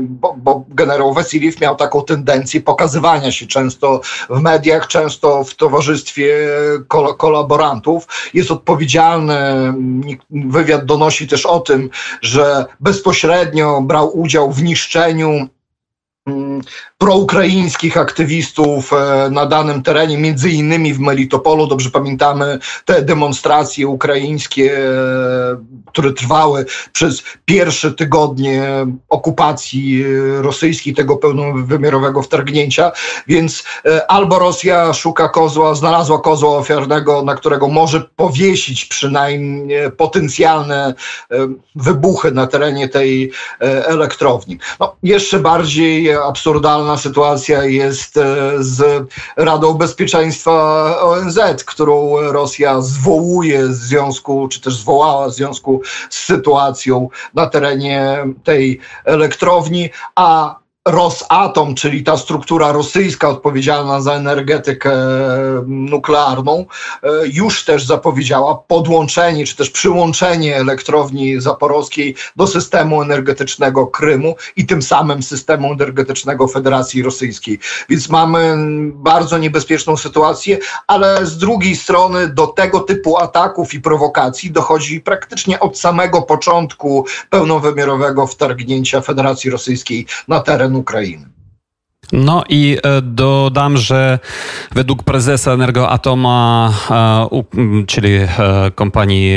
bo, 0.00 0.34
bo 0.38 0.64
generał 0.68 1.14
Wasiliew 1.14 1.60
miał 1.60 1.76
taką 1.76 2.02
tendencję 2.02 2.60
pokazywania 2.60 3.32
się 3.32 3.46
często 3.46 4.00
w 4.30 4.40
mediach, 4.40 4.86
często 4.86 5.44
w 5.44 5.54
towarzystwie 5.54 6.48
kol 6.88 7.16
kolaborantów. 7.16 8.06
Jest 8.34 8.50
odpowiedzialny, 8.50 9.34
wywiad 10.30 10.84
donosi 10.84 11.28
też 11.28 11.46
o 11.46 11.60
tym, 11.60 11.90
że 12.22 12.64
bezpośrednio 12.80 13.53
bezpośrednio 13.54 13.80
brał 13.80 14.18
udział 14.18 14.52
w 14.52 14.62
niszczeniu 14.62 15.48
proukraińskich 17.04 17.96
aktywistów 17.96 18.92
e, 18.92 19.30
na 19.30 19.46
danym 19.46 19.82
terenie, 19.82 20.18
między 20.18 20.50
innymi 20.50 20.94
w 20.94 21.00
Melitopolu. 21.00 21.66
Dobrze 21.66 21.90
pamiętamy 21.90 22.58
te 22.84 23.02
demonstracje 23.02 23.88
ukraińskie, 23.88 24.78
e, 24.78 24.90
które 25.86 26.12
trwały 26.12 26.66
przez 26.92 27.22
pierwsze 27.44 27.92
tygodnie 27.92 28.86
okupacji 29.08 30.04
rosyjskiej, 30.40 30.94
tego 30.94 31.16
pełnowymiarowego 31.16 32.22
wtargnięcia. 32.22 32.92
Więc 33.26 33.64
e, 33.86 34.10
albo 34.10 34.38
Rosja 34.38 34.92
szuka 34.92 35.28
kozła, 35.28 35.74
znalazła 35.74 36.20
kozła 36.20 36.56
ofiarnego, 36.56 37.22
na 37.22 37.34
którego 37.34 37.68
może 37.68 38.00
powiesić 38.16 38.84
przynajmniej 38.84 39.92
potencjalne 39.96 40.94
wybuchy 41.74 42.30
na 42.30 42.46
terenie 42.46 42.88
tej 42.88 43.32
elektrowni. 43.60 44.58
No, 44.80 44.96
jeszcze 45.02 45.38
bardziej 45.38 46.10
absurdalna 46.54 46.98
sytuacja 46.98 47.64
jest 47.64 48.16
e, 48.16 48.22
z 48.58 49.08
Radą 49.36 49.74
Bezpieczeństwa 49.74 50.52
ONZ, 51.00 51.38
którą 51.66 52.20
Rosja 52.20 52.80
zwołuje 52.80 53.68
w 53.68 53.74
związku, 53.74 54.48
czy 54.48 54.60
też 54.60 54.76
zwołała 54.76 55.28
w 55.28 55.34
związku 55.34 55.82
z 56.10 56.16
sytuacją 56.16 57.08
na 57.34 57.46
terenie 57.46 58.24
tej 58.44 58.80
elektrowni, 59.04 59.90
a 60.14 60.56
Rosatom, 60.88 61.74
czyli 61.74 62.02
ta 62.04 62.16
struktura 62.16 62.72
rosyjska 62.72 63.28
odpowiedzialna 63.28 64.00
za 64.00 64.12
energetykę 64.12 64.92
nuklearną, 65.66 66.66
e, 67.02 67.08
już 67.32 67.64
też 67.64 67.86
zapowiedziała 67.86 68.54
podłączenie, 68.54 69.46
czy 69.46 69.56
też 69.56 69.70
przyłączenie 69.70 70.56
elektrowni 70.56 71.40
zaporowskiej 71.40 72.14
do 72.36 72.46
systemu 72.46 73.02
energetycznego 73.02 73.86
Krymu 73.86 74.36
i 74.56 74.66
tym 74.66 74.82
samym 74.82 75.22
systemu 75.22 75.72
energetycznego 75.72 76.48
Federacji 76.48 77.02
Rosyjskiej. 77.02 77.58
Więc 77.88 78.08
mamy 78.08 78.56
bardzo 78.94 79.38
niebezpieczną 79.38 79.96
sytuację, 79.96 80.58
ale 80.86 81.26
z 81.26 81.38
drugiej 81.38 81.76
strony 81.76 82.28
do 82.28 82.46
tego 82.46 82.80
typu 82.80 83.18
ataków 83.18 83.74
i 83.74 83.80
prowokacji 83.80 84.50
dochodzi 84.50 85.00
praktycznie 85.00 85.60
od 85.60 85.78
samego 85.78 86.22
początku 86.22 87.06
pełnowymiarowego 87.30 88.26
wtargnięcia 88.26 89.00
Federacji 89.00 89.50
Rosyjskiej 89.50 90.06
na 90.28 90.40
teren 90.40 90.73
Ukrainy. 90.76 91.26
No 92.12 92.44
i 92.48 92.78
e, 92.82 93.02
dodam, 93.02 93.76
że 93.76 94.18
według 94.72 95.02
prezesa 95.02 95.52
Energoatoma, 95.52 96.72
e, 96.90 97.28
czyli 97.86 98.14
e, 98.14 98.28
kompanii 98.74 99.34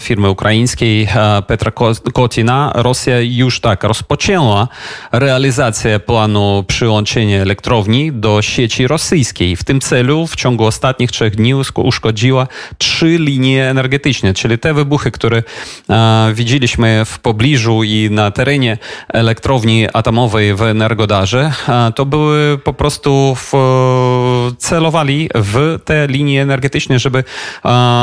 firmy 0.00 0.30
ukraińskiej 0.30 1.08
Petra 1.46 1.72
Kotina, 2.12 2.72
Rosja 2.74 3.20
już 3.20 3.60
tak 3.60 3.84
rozpoczęła 3.84 4.68
realizację 5.12 6.00
planu 6.00 6.64
przyłączenia 6.66 7.42
elektrowni 7.42 8.12
do 8.12 8.42
sieci 8.42 8.86
rosyjskiej. 8.86 9.56
W 9.56 9.64
tym 9.64 9.80
celu 9.80 10.26
w 10.26 10.36
ciągu 10.36 10.64
ostatnich 10.64 11.10
trzech 11.10 11.36
dni 11.36 11.54
uszkodziła 11.74 12.46
trzy 12.78 13.18
linie 13.18 13.70
energetyczne, 13.70 14.34
czyli 14.34 14.58
te 14.58 14.74
wybuchy, 14.74 15.10
które 15.10 15.42
widzieliśmy 16.34 17.04
w 17.04 17.18
pobliżu 17.18 17.82
i 17.82 18.08
na 18.10 18.30
terenie 18.30 18.78
elektrowni 19.08 19.86
atomowej 19.92 20.54
w 20.54 20.62
Energodarze, 20.62 21.52
to 21.94 22.05
były 22.06 22.58
po 22.58 22.72
prostu 22.72 23.36
w, 23.36 23.52
celowali 24.58 25.28
w 25.34 25.78
te 25.84 26.06
linie 26.06 26.42
energetyczne, 26.42 26.98
żeby 26.98 27.24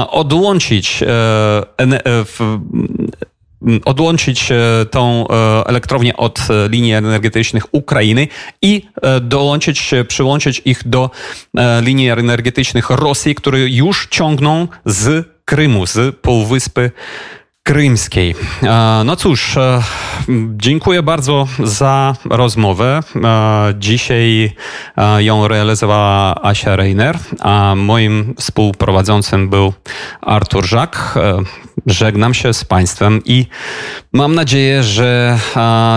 odłączyć 0.09 1.03
odłączyć 3.85 4.51
e, 4.51 4.85
tą 4.91 5.27
e, 5.27 5.67
elektrownię 5.67 6.17
od 6.17 6.39
e, 6.39 6.69
linii 6.69 6.93
energetycznych 6.93 7.73
Ukrainy 7.73 8.27
i 8.61 8.85
dołączyć, 9.21 9.91
przyłączyć 10.07 10.61
ich 10.65 10.87
do 10.87 11.09
linii 11.81 12.09
energetycznych 12.09 12.89
Rosji, 12.89 13.35
które 13.35 13.59
już 13.59 14.07
ciągną 14.11 14.67
z 14.85 15.27
Krymu, 15.45 15.85
z 15.85 16.15
Półwyspy 16.15 16.91
Krymskiej. 17.63 18.36
No 19.06 19.15
cóż, 19.15 19.56
dziękuję 20.58 21.04
bardzo 21.04 21.47
za 21.63 22.15
rozmowę. 22.26 22.99
Dzisiaj 23.80 24.56
ją 25.17 25.47
realizowała 25.47 26.36
Asia 26.43 26.76
Reiner, 26.76 27.17
a 27.39 27.73
moim 27.76 28.34
współprowadzącym 28.39 29.49
był 29.49 29.73
Artur 30.21 30.65
Żak. 30.65 31.15
Żegnam 31.86 32.34
się 32.34 32.54
z 32.54 32.65
Państwem 32.65 33.21
i 33.26 33.45
mam 34.13 34.36
nadzieję, 34.36 34.84
że 34.84 35.39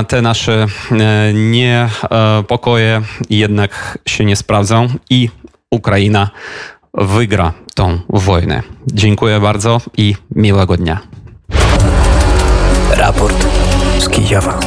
te 0.09 0.23
nasze 0.23 0.67
e, 0.93 1.33
niepokoje 1.35 3.03
jednak 3.31 3.99
się 4.09 4.25
nie 4.25 4.37
sprawdzą 4.37 4.89
i 5.11 5.31
Ukraina 5.71 6.31
wygra 6.95 7.53
tą 7.75 7.99
wojnę. 8.09 8.63
Dziękuję 8.93 9.41
bardzo 9.41 9.81
i 9.97 10.15
miłego 10.31 10.77
dnia. 10.77 11.01
Raport 12.91 13.47
z 13.99 14.09
Kijowa. 14.09 14.59